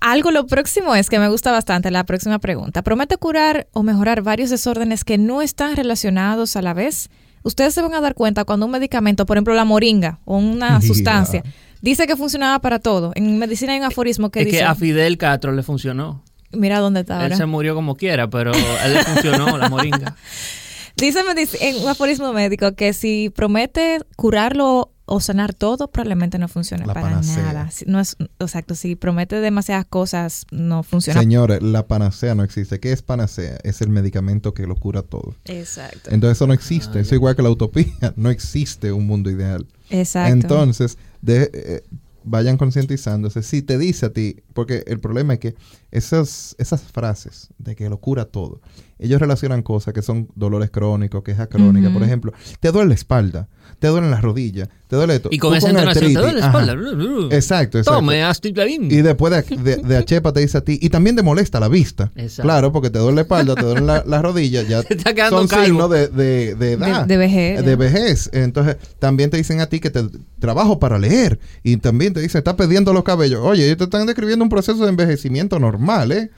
[0.00, 2.82] Algo lo próximo es que me gusta bastante la próxima pregunta.
[2.82, 7.10] ¿Promete curar o mejorar varios desórdenes que no están relacionados a la vez?
[7.42, 10.80] Ustedes se van a dar cuenta cuando un medicamento, por ejemplo la moringa o una
[10.82, 11.42] sustancia,
[11.82, 13.12] Dice que funcionaba para todo.
[13.14, 14.58] En medicina hay un aforismo que es dice...
[14.58, 16.22] que a Fidel Castro le funcionó.
[16.52, 20.16] Mira dónde está Él se murió como quiera, pero a él le funcionó la moringa.
[20.96, 21.20] Dice
[21.60, 26.94] en un aforismo médico que si promete curarlo o sanar todo, probablemente no funcione La
[26.94, 27.42] para panacea.
[27.42, 27.68] nada.
[27.86, 31.18] No es, exacto, si promete demasiadas cosas, no funciona.
[31.20, 32.78] Señores, la panacea no existe.
[32.78, 33.58] ¿Qué es panacea?
[33.64, 35.34] Es el medicamento que lo cura todo.
[35.46, 36.10] Exacto.
[36.10, 37.00] Entonces eso no existe.
[37.00, 37.86] eso igual que la utopía.
[38.16, 39.66] No existe un mundo ideal.
[39.90, 40.32] Exacto.
[40.32, 41.82] Entonces, de- eh,
[42.22, 43.42] vayan concientizándose.
[43.42, 45.54] Si te dice a ti, porque el problema es que
[45.90, 48.60] esas, esas frases de que lo cura todo,
[48.98, 51.90] ellos relacionan cosas que son dolores crónicos, quejas crónicas.
[51.92, 55.30] Por ejemplo, te duele la espalda, te duelen las rodillas, te duele esto.
[55.32, 56.60] Y con Tú esa entonación, ¿te duele la ajá.
[56.60, 57.34] espalda?
[57.34, 57.98] Exacto, exacto.
[58.00, 58.90] Tome, astiplarín.
[58.90, 61.68] Y después de, de, de Achepa te dice a ti, y también te molesta la
[61.68, 62.12] vista.
[62.14, 62.42] Exacto.
[62.42, 65.38] Claro, porque te duele la espalda, te duelen la- las rodillas, ya Te está quedando
[65.38, 65.64] son calvo.
[65.64, 67.06] signos de, de, de edad.
[67.06, 67.76] De- de vejez, De ya.
[67.76, 68.30] vejez.
[68.34, 70.04] Entonces, también te dicen a ti que te
[70.38, 71.38] trabajo para leer.
[71.62, 73.40] Y también te dicen, estás perdiendo los cabellos.
[73.42, 75.79] Oye, ellos te están describiendo un proceso de envejecimiento normal,
[76.12, 76.30] ¿eh?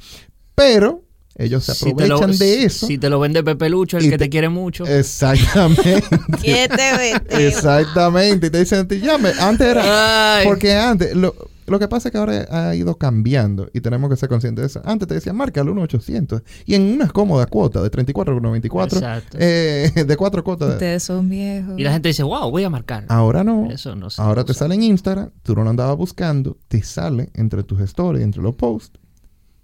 [0.55, 1.03] Pero
[1.37, 2.87] ellos se Si te lo- aprovechan de eso.
[2.87, 4.85] Si te lo vende Pepe Lucho, el que te, te- quiere mucho.
[4.87, 6.05] Exactamente.
[6.43, 7.47] ¿Qué te?
[7.49, 8.47] Exactamente.
[8.49, 9.31] Y te dicen a ti, llame.
[9.41, 10.37] Antes era.
[10.39, 10.47] Ay.
[10.47, 11.35] Porque antes, lo,
[11.67, 14.67] lo que pasa es que ahora ha ido cambiando y tenemos que ser conscientes de
[14.67, 14.83] eso.
[14.85, 19.39] Antes te decían, marca al 1-800 y en unas cómodas cuotas de 34,94, Exacto.
[19.41, 20.75] eh, de cuatro cuotas.
[20.75, 21.79] Ustedes son viejos.
[21.79, 23.07] Y la gente dice, wow, voy a marcar.
[23.09, 23.71] Ahora no.
[23.71, 24.61] Eso no se Ahora te usa.
[24.65, 28.55] sale en Instagram, tú no lo andabas buscando, te sale entre tus stories, entre los
[28.55, 28.99] posts.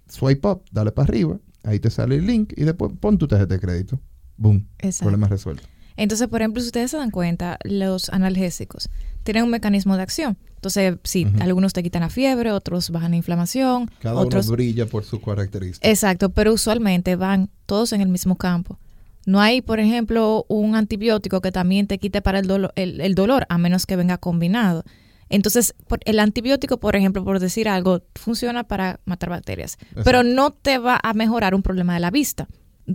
[0.08, 3.54] Swipe up, dale para arriba, ahí te sale el link y después pon tu tarjeta
[3.54, 4.00] de crédito.
[4.36, 4.66] Boom.
[4.78, 5.04] Exacto.
[5.10, 5.64] Problema resuelto.
[5.96, 8.88] Entonces, por ejemplo, si ustedes se dan cuenta, los analgésicos
[9.24, 10.38] tienen un mecanismo de acción.
[10.54, 14.46] Entonces, sí, algunos te quitan la fiebre, otros bajan la inflamación, Cada otros...
[14.46, 15.88] uno brilla por sus características.
[15.90, 18.78] Exacto, pero usualmente van todos en el mismo campo.
[19.26, 23.14] No hay, por ejemplo, un antibiótico que también te quite para el, dolo- el, el
[23.14, 24.84] dolor, a menos que venga combinado.
[25.30, 30.50] Entonces, por- el antibiótico, por ejemplo, por decir algo, funciona para matar bacterias, pero no
[30.52, 32.48] te va a mejorar un problema de la vista.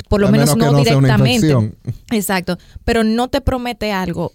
[0.09, 1.71] Por lo menos, menos que no, directamente.
[2.11, 4.31] Exacto, pero no te promete algo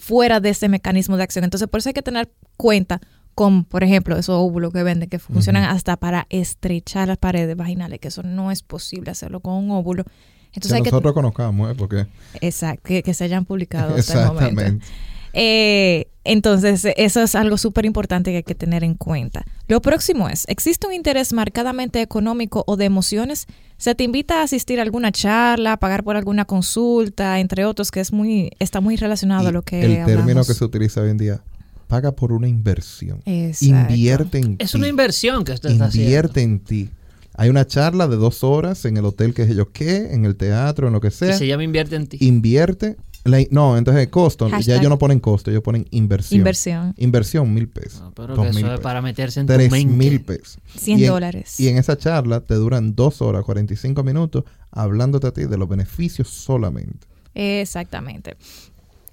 [0.00, 1.44] fuera de ese mecanismo de acción.
[1.44, 3.00] Entonces, por eso hay que tener cuenta
[3.36, 8.00] con, por ejemplo, esos óvulos que venden que funcionan hasta para estrechar las paredes vaginales,
[8.00, 10.02] que eso no es posible hacerlo con un óvulo.
[10.48, 11.74] Entonces que hay que nosotros conozcamos, ¿eh?
[11.78, 12.06] Porque...
[12.40, 14.44] exacto, que, que se hayan publicado hasta el momento.
[14.46, 14.86] Exactamente.
[15.32, 19.44] Eh, entonces, eso es algo súper importante que hay que tener en cuenta.
[19.66, 23.46] Lo próximo es, ¿existe un interés marcadamente económico o de emociones?
[23.78, 27.90] ¿Se te invita a asistir a alguna charla, a pagar por alguna consulta, entre otros,
[27.90, 31.00] que es muy, está muy relacionado a Y lo que el término que se utiliza
[31.00, 31.40] hoy en día,
[31.86, 33.22] paga por una inversión.
[33.24, 33.92] Exacto.
[33.92, 36.10] Invierte en Es una inversión que usted está haciendo.
[36.10, 36.90] Invierte en ti.
[37.34, 40.36] Hay una charla de dos horas en el hotel que es yo qué, en el
[40.36, 41.38] teatro, en lo que Y sea.
[41.38, 42.18] se llama Invierte en ti.
[42.20, 42.96] Invierte.
[43.28, 46.38] La- no, entonces el costo, ya ellos no ponen costo, ellos ponen inversión.
[46.40, 46.94] Inversión.
[46.96, 48.00] Inversión, mil pesos.
[48.00, 49.94] No, pero dos que mil eso es pesos, para meterse en tu Tres mente.
[49.94, 50.58] mil pesos.
[50.76, 51.60] 100 Y en- dólares.
[51.60, 55.68] Y en esa charla te duran dos horas, 45 minutos, hablándote a ti de los
[55.68, 57.06] beneficios solamente.
[57.34, 58.36] Exactamente.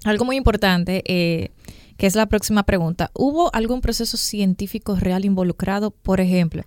[0.04, 1.50] Algo muy importante, eh,
[1.96, 3.10] que es la próxima pregunta.
[3.14, 5.90] ¿Hubo algún proceso científico real involucrado?
[5.90, 6.62] Por ejemplo,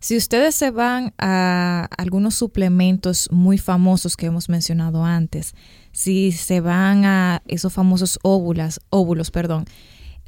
[0.00, 5.54] si ustedes se van a algunos suplementos muy famosos que hemos mencionado antes,
[5.94, 9.64] si se van a esos famosos óvulas, óvulos, perdón,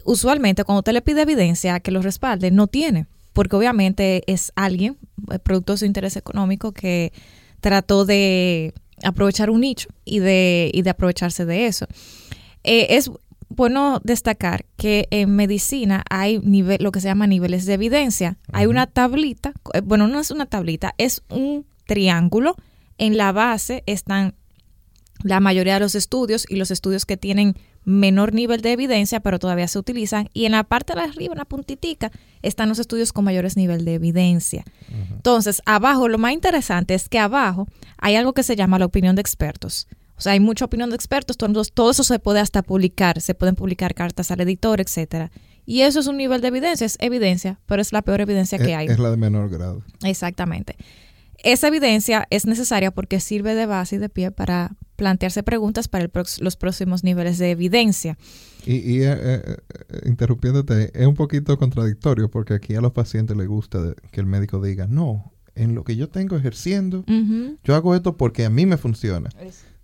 [0.05, 4.97] usualmente cuando usted le pide evidencia que los respalde, no tiene, porque obviamente es alguien,
[5.33, 7.13] eh, producto de su interés económico, que
[7.61, 11.87] trató de aprovechar un nicho y de, y de aprovecharse de eso.
[12.63, 13.11] Eh, es
[13.49, 18.37] bueno destacar que en medicina hay nivel, lo que se llama niveles de evidencia.
[18.53, 22.55] Hay una tablita, eh, bueno, no es una tablita, es un triángulo.
[22.99, 24.35] En la base están
[25.27, 29.39] la mayoría de los estudios y los estudios que tienen menor nivel de evidencia, pero
[29.39, 30.29] todavía se utilizan.
[30.33, 32.11] Y en la parte de arriba, en la puntitica,
[32.43, 34.65] están los estudios con mayores nivel de evidencia.
[35.11, 37.67] Entonces, abajo, lo más interesante es que abajo
[37.99, 39.89] hay algo que se llama la opinión de expertos.
[40.17, 43.35] O sea, hay mucha opinión de expertos, todo, todo eso se puede hasta publicar, se
[43.35, 45.31] pueden publicar cartas al editor, etcétera.
[45.67, 48.75] Y eso es un nivel de evidencia, es evidencia, pero es la peor evidencia que
[48.75, 48.87] hay.
[48.87, 49.83] es la de menor grado.
[50.05, 50.77] Exactamente.
[51.39, 56.05] Esa evidencia es necesaria porque sirve de base y de pie para plantearse preguntas para
[56.05, 58.17] el prox- los próximos niveles de evidencia.
[58.65, 59.57] Y, y, eh, eh,
[59.91, 64.21] eh, interrumpiéndote, es un poquito contradictorio porque aquí a los pacientes les gusta de- que
[64.21, 67.05] el médico diga, no, en lo que yo tengo ejerciendo,
[67.65, 69.31] yo hago esto porque a mí me funciona.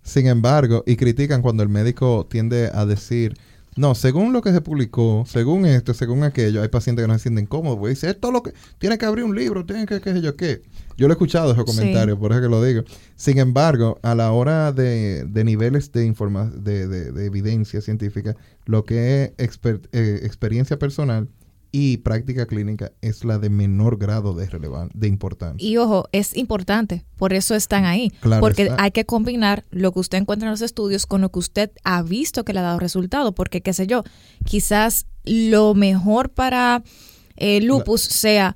[0.03, 3.35] Sin embargo, y critican cuando el médico tiende a decir,
[3.75, 7.21] no, según lo que se publicó, según esto, según aquello, hay pacientes que no se
[7.23, 9.99] sienten cómodos, porque dice, esto es lo que, tiene que abrir un libro, tiene que,
[10.01, 10.61] qué sé yo qué.
[10.97, 11.75] Yo lo he escuchado esos Sí.
[11.77, 12.83] comentarios, por eso que lo digo.
[13.15, 18.35] Sin embargo, a la hora de, de niveles de, informa de, de- de evidencia científica,
[18.65, 21.29] lo que es exper- eh, experiencia personal
[21.75, 25.67] y práctica clínica es la de menor grado de relevan de importancia.
[25.67, 28.75] Y ojo, es importante, por eso están ahí, Claro porque está.
[28.77, 32.03] hay que combinar lo que usted encuentra en los estudios con lo que usted ha
[32.03, 34.03] visto que le ha dado resultado, porque qué sé yo,
[34.45, 36.83] quizás lo mejor para
[37.37, 38.55] eh, lupus sea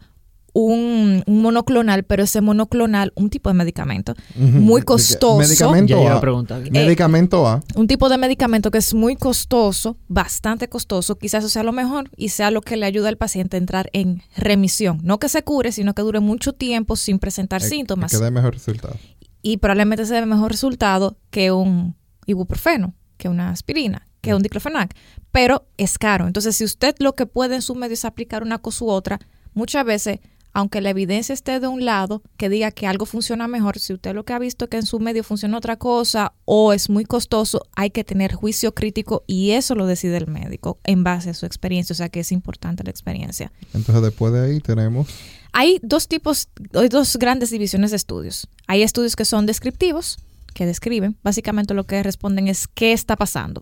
[0.59, 6.17] un, un monoclonal, pero ese monoclonal, un tipo de medicamento muy costoso, Medicamento Ya A.
[6.17, 6.65] a preguntar.
[6.65, 7.61] Eh, Medicamento A.
[7.75, 12.09] un tipo de medicamento que es muy costoso, bastante costoso, quizás eso sea lo mejor
[12.17, 14.99] y sea lo que le ayuda al paciente a entrar en remisión.
[15.03, 18.11] No que se cure, sino que dure mucho tiempo sin presentar eh, síntomas.
[18.11, 18.95] Que dé mejor resultado.
[19.43, 21.95] Y probablemente se dé mejor resultado que un
[22.25, 24.95] ibuprofeno, que una aspirina, que un diclofenac.
[25.31, 26.25] Pero es caro.
[26.25, 29.19] Entonces, si usted lo que puede en su medio es aplicar una cosa u otra,
[29.53, 30.19] muchas veces
[30.57, 34.15] aunque la evidencia esté de un lado, que diga que algo funciona mejor, si usted
[34.15, 37.61] lo que ha visto que en su medio funciona otra cosa o es muy costoso,
[37.75, 41.45] hay que tener juicio crítico y eso lo decide el médico en base a su
[41.45, 43.51] experiencia, o sea que es importante la experiencia.
[43.75, 45.07] Entonces después de ahí tenemos
[45.53, 48.47] Hay dos tipos, hay dos grandes divisiones de estudios.
[48.65, 50.17] Hay estudios que son descriptivos,
[50.55, 53.61] que describen, básicamente lo que responden es qué está pasando.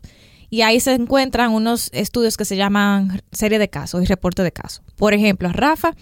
[0.49, 4.53] Y ahí se encuentran unos estudios que se llaman serie de casos y reporte de
[4.53, 4.81] casos.
[4.95, 5.93] Por ejemplo, Rafa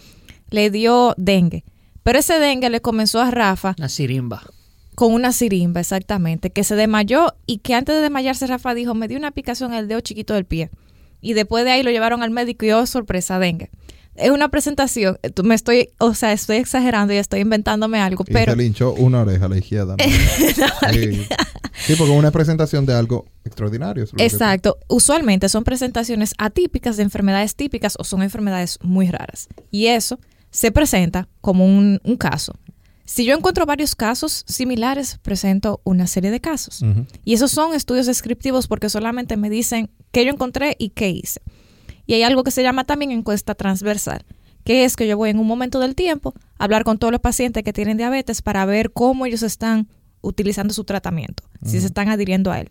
[0.54, 1.64] le dio dengue,
[2.04, 4.44] pero ese dengue le comenzó a Rafa La sirimba.
[4.96, 9.08] con una sirimba, exactamente, que se desmayó y que antes de desmayarse Rafa dijo, me
[9.08, 10.70] dio una picación en el dedo chiquito del pie.
[11.22, 13.72] Y después de ahí lo llevaron al médico y oh, sorpresa, dengue.
[14.16, 18.32] Es una presentación, eh, me estoy, o sea, estoy exagerando y estoy inventándome algo, y
[18.34, 19.96] pero se le hinchó una oreja a la izquierda.
[19.98, 20.04] ¿no?
[20.94, 21.26] sí.
[21.86, 24.06] Sí, porque es una presentación de algo extraordinario.
[24.06, 24.78] que- Exacto.
[24.88, 29.48] Usualmente son presentaciones atípicas de enfermedades típicas o son enfermedades muy raras.
[29.72, 30.20] Y eso
[30.54, 32.54] se presenta como un, un caso.
[33.06, 36.86] Si yo encuentro varios casos similares, presento una serie de casos.
[37.26, 41.42] Y esos son estudios descriptivos porque solamente me dicen qué yo encontré y qué hice.
[42.06, 44.26] Y hay algo que se llama también encuesta transversal,
[44.64, 47.20] que es que yo voy en un momento del tiempo a hablar con todos los
[47.20, 49.90] pacientes que tienen diabetes para ver cómo ellos están
[50.22, 52.70] utilizando su tratamiento, si se están adhiriendo a él.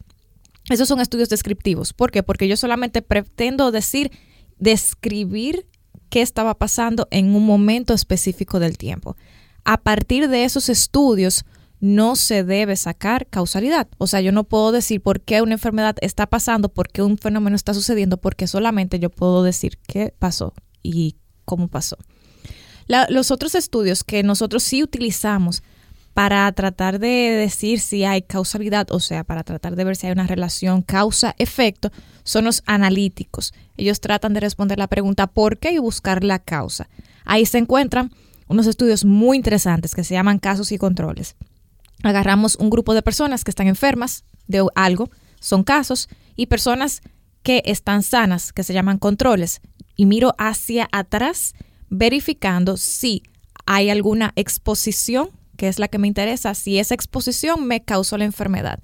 [0.71, 1.93] Esos son estudios descriptivos.
[1.93, 2.23] ¿Por qué?
[2.23, 4.13] Porque yo solamente pretendo decir,
[4.59, 5.67] describir
[6.13, 9.17] qué estaba pasando en un momento específico del tiempo.
[9.65, 11.47] A partir de esos estudios
[11.81, 13.89] no se debe sacar causalidad.
[13.97, 17.17] O sea, yo no puedo decir por qué una enfermedad está pasando, por qué un
[17.17, 20.53] fenómeno está sucediendo, porque solamente yo puedo decir qué pasó
[20.83, 21.97] y cómo pasó.
[23.09, 25.63] Los otros estudios que nosotros sí utilizamos
[26.15, 30.13] para tratar de decir si hay causalidad, o sea, para tratar de ver si hay
[30.13, 31.91] una relación causa-efecto,
[32.23, 33.55] son los analíticos.
[33.77, 35.73] Ellos tratan de responder la pregunta ¿por qué?
[35.73, 36.89] y buscar la causa.
[37.25, 38.13] Ahí se encuentran
[38.49, 41.37] unos estudios muy interesantes que se llaman casos y controles.
[42.03, 45.11] Agarramos un grupo de personas que están enfermas de algo,
[45.41, 47.01] son casos, y personas
[47.43, 49.61] que están sanas, que se llaman controles,
[49.97, 51.55] y miro hacia atrás
[51.89, 53.23] verificando si
[53.67, 55.31] hay alguna exposición,
[55.63, 58.81] que es la que me interesa, si esa exposición me causó la enfermedad.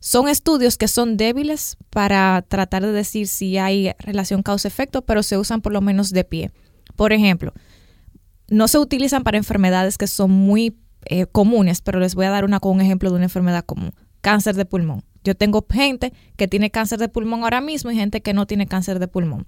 [0.00, 5.38] Son estudios que son débiles para tratar de decir si hay relación causa-efecto, pero se
[5.38, 6.50] usan por lo menos de pie.
[6.96, 7.52] Por ejemplo,
[8.48, 12.44] no se utilizan para enfermedades que son muy eh, comunes, pero les voy a dar
[12.44, 13.92] un ejemplo de una enfermedad común.
[14.20, 15.04] Cáncer de pulmón.
[15.22, 18.66] Yo tengo gente que tiene cáncer de pulmón ahora mismo y gente que no tiene
[18.66, 19.46] cáncer de pulmón.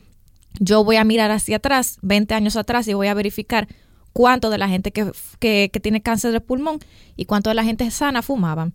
[0.60, 3.66] Yo voy a mirar hacia atrás, 20 años atrás, y voy a verificar
[4.12, 6.78] cuánto de la gente que, que, que tiene cáncer de pulmón
[7.16, 8.74] y cuánto de la gente sana fumaban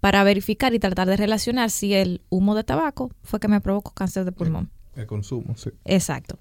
[0.00, 3.92] para verificar y tratar de relacionar si el humo de tabaco fue que me provocó
[3.92, 4.70] cáncer de pulmón.
[4.94, 5.70] El consumo, sí.
[5.84, 6.38] Exacto.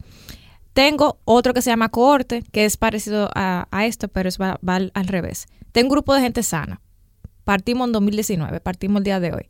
[0.74, 4.60] Tengo otro que se llama cohorte, que es parecido a, a esto, pero es va,
[4.68, 5.46] va al, al revés.
[5.72, 6.82] Tengo un grupo de gente sana.
[7.44, 9.50] Partimos en 2019, partimos el día de hoy.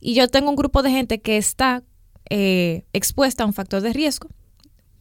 [0.00, 1.82] Y yo tengo un grupo de gente que está
[2.30, 4.28] eh, expuesta a un factor de riesgo,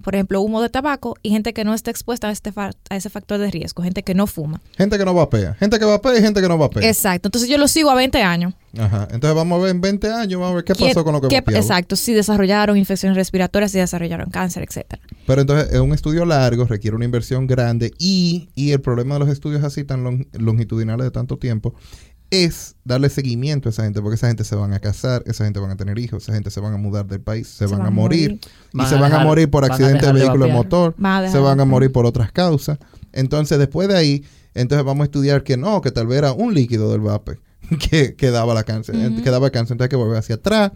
[0.02, 2.96] por ejemplo, humo de tabaco, y gente que no está expuesta a, este fa- a
[2.96, 4.62] ese factor de riesgo, gente que no fuma.
[4.78, 5.54] Gente que no vapea.
[5.56, 6.88] Gente que vapea y gente que no vapea.
[6.88, 7.28] Exacto.
[7.28, 8.54] Entonces yo lo sigo a 20 años.
[8.78, 9.08] Ajá.
[9.12, 11.22] Entonces vamos a ver en 20 años, vamos a ver qué ¿Quién- pasó con lo
[11.22, 11.44] que qué-.
[11.58, 11.96] Exacto.
[11.96, 15.02] Si desarrollaron infecciones respiratorias, si desarrollaron cáncer, etcétera.
[15.28, 19.20] Pero entonces es un estudio largo, requiere una inversión grande y, y el problema de
[19.20, 21.74] los estudios así tan long- longitudinales de tanto tiempo
[22.32, 25.60] es darle seguimiento a esa gente, porque esa gente se van a casar, esa gente
[25.60, 27.90] van a tener hijos, esa gente se van a mudar del país, se, van, a
[27.90, 28.40] morir,
[28.74, 31.66] y se van a morir por accidente de vehículo de motor, Van se van a
[31.66, 32.80] morir por otras causas.
[33.12, 36.54] Entonces, después de ahí, entonces vamos a estudiar que no, que tal vez era un
[36.54, 37.38] líquido del vape
[37.90, 40.72] que, que daba la cáncer, que daba cáncer, entonces hay que volver hacia atrás.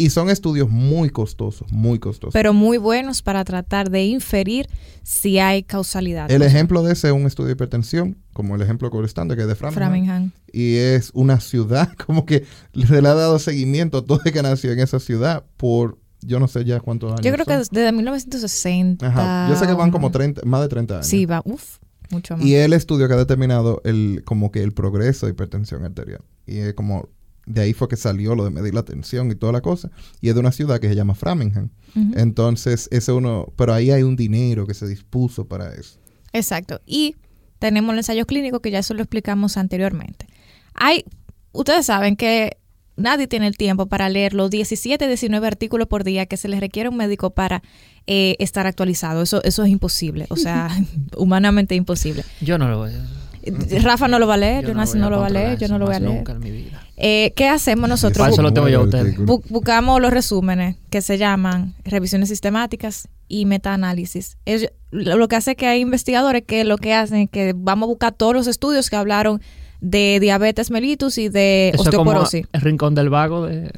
[0.00, 2.32] Y son estudios muy costosos, muy costosos.
[2.32, 4.66] pero muy buenos para tratar de inferir
[5.02, 6.30] si hay causalidad.
[6.30, 9.48] El ejemplo de ese es un estudio de hipertensión, como el ejemplo estándar que es
[9.48, 9.90] de Framingham.
[9.90, 10.30] Framingham.
[10.52, 14.72] Y es una ciudad, como que se le ha dado seguimiento todo de que nació
[14.72, 17.24] en esa ciudad por yo no sé ya cuántos años.
[17.24, 19.06] Yo creo que desde 1960.
[19.06, 19.48] Ajá.
[19.50, 21.06] Yo sé que van como 30, más de 30 años.
[21.06, 21.76] Sí, va, uff,
[22.10, 22.46] mucho más.
[22.46, 26.22] Y el estudio que ha determinado el, como que el progreso de hipertensión arterial.
[26.46, 27.10] Y es como,
[27.46, 29.90] de ahí fue que salió lo de medir la tensión y toda la cosa.
[30.20, 31.70] Y es de una ciudad que se llama Framingham.
[32.14, 35.98] Entonces, ese uno, pero ahí hay un dinero que se dispuso para eso.
[36.32, 36.80] Exacto.
[36.86, 37.16] Y
[37.58, 40.26] tenemos el ensayo clínico, que ya eso lo explicamos anteriormente.
[40.74, 41.04] Hay,
[41.52, 42.58] ustedes saben que
[42.96, 46.60] nadie tiene el tiempo para leer los 17, 19 artículos por día que se les
[46.60, 47.62] requiere a un médico para
[48.06, 49.22] eh, estar actualizado.
[49.22, 50.70] Eso, eso es imposible, o sea,
[51.16, 52.24] humanamente imposible.
[52.40, 53.80] Yo no lo voy a...
[53.82, 55.78] Rafa no lo va a leer, yo Jonas no, lo va a leer, yo no
[55.78, 56.12] lo voy a leer.
[56.14, 56.86] nunca en mi vida.
[57.02, 58.28] Eh, ¿Qué hacemos nosotros?
[58.28, 59.16] Eso lo tengo yo a ustedes.
[59.18, 64.36] Bu- buscamos los resúmenes que se llaman revisiones sistemáticas y metaanálisis.
[64.44, 67.90] Es- Lo que hace que hay investigadores que lo que hacen es que vamos a
[67.90, 69.40] buscar todos los estudios que hablaron
[69.80, 73.70] de diabetes mellitus y de Eso es como osteoporosis, el rincón del vago de...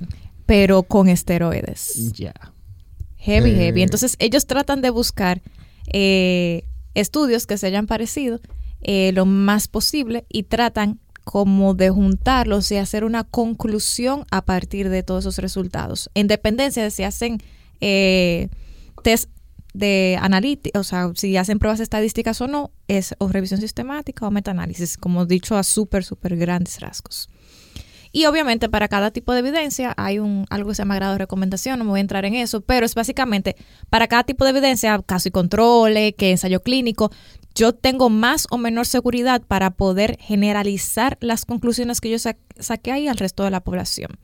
[0.47, 2.13] pero con esteroides.
[2.15, 2.33] Ya.
[3.19, 3.55] Heavy, Eh.
[3.57, 3.83] heavy.
[3.83, 5.43] Entonces ellos tratan de buscar
[5.93, 6.65] eh,
[6.95, 8.41] estudios que se hayan parecido
[8.81, 14.89] eh, lo más posible y tratan como de juntarlos y hacer una conclusión a partir
[14.89, 16.11] de todos esos resultados.
[16.15, 17.43] En dependencia de si hacen
[17.81, 18.49] eh,
[19.03, 19.31] test
[19.75, 24.31] de analítica, o sea, si hacen pruebas estadísticas o no, es o revisión sistemática o
[24.31, 27.29] metaanálisis, como dicho a súper, súper grandes rasgos.
[28.15, 31.19] Y obviamente para cada tipo de evidencia hay un algo que se llama grado de
[31.19, 33.57] recomendación, no me voy a entrar en eso, pero es básicamente
[33.89, 37.11] para cada tipo de evidencia, caso y controle, que ensayo clínico,
[37.55, 42.93] yo tengo más o menor seguridad para poder generalizar las conclusiones que yo sa- saqué
[42.93, 44.19] ahí al resto de la población.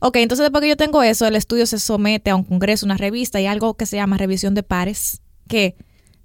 [0.00, 2.96] Ok, entonces después que yo tengo eso, el estudio se somete a un congreso, una
[2.96, 5.76] revista y algo que se llama revisión de pares, que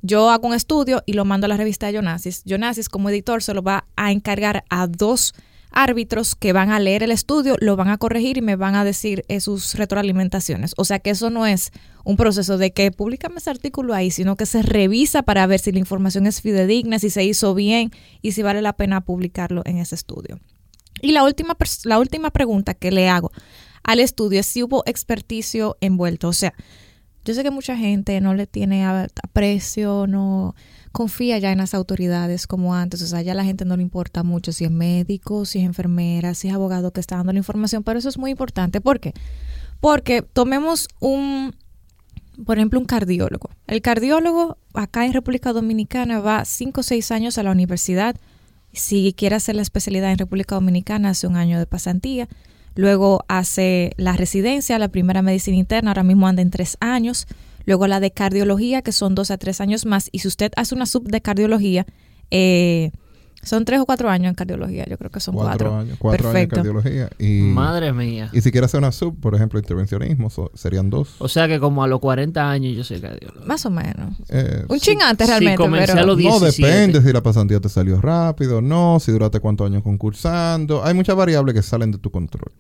[0.02, 2.44] yo hago un estudio y lo mando a la revista de Jonasis.
[2.46, 5.34] Jonasis como editor se lo va a encargar a dos
[5.76, 8.84] árbitros que van a leer el estudio, lo van a corregir y me van a
[8.84, 10.74] decir eh, sus retroalimentaciones.
[10.78, 11.72] O sea que eso no es
[12.04, 15.72] un proceso de que públicame ese artículo ahí, sino que se revisa para ver si
[15.72, 19.78] la información es fidedigna, si se hizo bien y si vale la pena publicarlo en
[19.78, 20.40] ese estudio.
[21.02, 23.32] Y la última, la última pregunta que le hago
[23.84, 26.30] al estudio es si hubo experticio envuelto.
[26.30, 26.54] O sea,
[27.26, 30.56] yo sé que mucha gente no le tiene aprecio, no
[30.92, 33.02] confía ya en las autoridades como antes.
[33.02, 36.36] O sea, ya la gente no le importa mucho si es médico, si es enfermera,
[36.36, 38.80] si es abogado que está dando la información, pero eso es muy importante.
[38.80, 39.14] ¿Por qué?
[39.82, 41.56] Porque tomemos un,
[42.46, 43.50] por ejemplo, un cardiólogo.
[43.68, 48.16] El cardiólogo acá en República Dominicana va 5 o 6 años a la universidad.
[48.72, 52.30] Si quiere hacer la especialidad en República Dominicana, hace un año de pasantía.
[52.76, 57.26] Luego hace la residencia, la primera medicina interna, ahora mismo anda en tres años.
[57.66, 60.10] Luego la de cardiología, que son dos a tres años más.
[60.12, 61.86] Y si usted hace una sub de cardiología,
[62.32, 62.92] eh,
[63.46, 64.86] son tres o cuatro años en cardiología.
[64.90, 65.70] Yo creo que son cuatro.
[65.70, 65.98] Cuatro años.
[66.00, 66.56] Cuatro Perfecto.
[66.60, 67.10] años en cardiología.
[67.20, 68.30] Y, Madre mía.
[68.34, 71.16] y si quieres hacer una sub, por ejemplo, intervencionismo, so- serían dos.
[71.20, 73.46] O sea que como a los 40 años yo soy cardiólogo.
[73.46, 74.16] Más o menos.
[74.30, 74.88] Eh, Un sí.
[74.92, 76.02] chingante realmente, comencé pero...
[76.04, 76.68] a los No 17.
[76.68, 80.84] depende si la pasantía te salió rápido, no, si duraste cuántos años concursando.
[80.84, 82.52] Hay muchas variables que salen de tu control.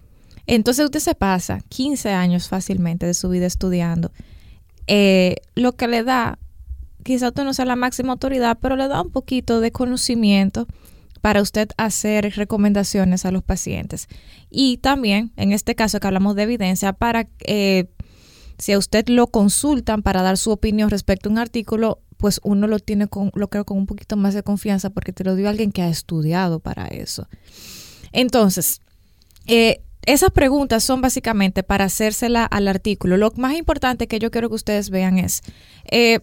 [0.47, 4.11] Entonces usted se pasa 15 años fácilmente de su vida estudiando,
[4.87, 6.37] eh, lo que le da,
[7.05, 10.67] quizá usted no sea la máxima autoridad, pero le da un poquito de conocimiento
[11.21, 14.07] para usted hacer recomendaciones a los pacientes.
[14.49, 17.85] Y también, en este caso que hablamos de evidencia, para eh,
[18.57, 22.65] si a usted lo consultan para dar su opinión respecto a un artículo, pues uno
[22.65, 25.47] lo tiene con, lo creo con un poquito más de confianza porque te lo dio
[25.47, 27.27] alguien que ha estudiado para eso.
[28.13, 28.81] Entonces,
[29.45, 33.17] eh, esas preguntas son básicamente para hacérsela al artículo.
[33.17, 35.43] Lo más importante que yo quiero que ustedes vean es,
[35.91, 36.21] eh,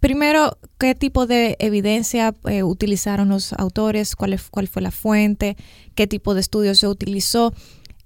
[0.00, 5.56] primero, qué tipo de evidencia eh, utilizaron los autores, cuál, cuál fue la fuente,
[5.94, 7.52] qué tipo de estudio se utilizó.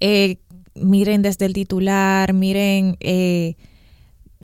[0.01, 0.39] Eh,
[0.75, 3.57] miren desde el titular, miren eh,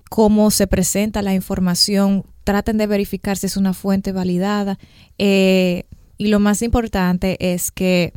[0.09, 4.79] cómo se presenta la información, traten de verificar si es una fuente validada.
[5.19, 5.85] Eh,
[6.17, 8.13] y lo más importante es que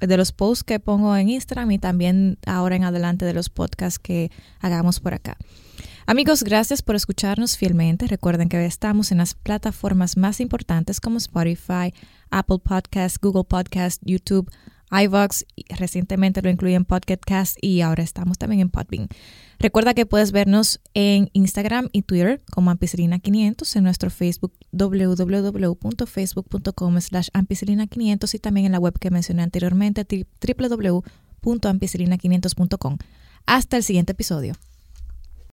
[0.00, 3.98] de los posts que pongo en Instagram y también ahora en adelante de los podcasts
[3.98, 5.36] que hagamos por acá.
[6.06, 8.06] Amigos, gracias por escucharnos fielmente.
[8.06, 11.92] Recuerden que estamos en las plataformas más importantes como Spotify,
[12.30, 14.50] Apple Podcasts, Google Podcasts, YouTube,
[14.90, 15.44] iVoox.
[15.56, 19.08] y Recientemente lo incluí en Podcast y ahora estamos también en Podbean.
[19.58, 27.28] Recuerda que puedes vernos en Instagram y Twitter como Ampicilina500, en nuestro Facebook www.facebook.com slash
[27.34, 32.98] ampicilina500 y también en la web que mencioné anteriormente www.ampicilina500.com.
[33.46, 34.54] Hasta el siguiente episodio.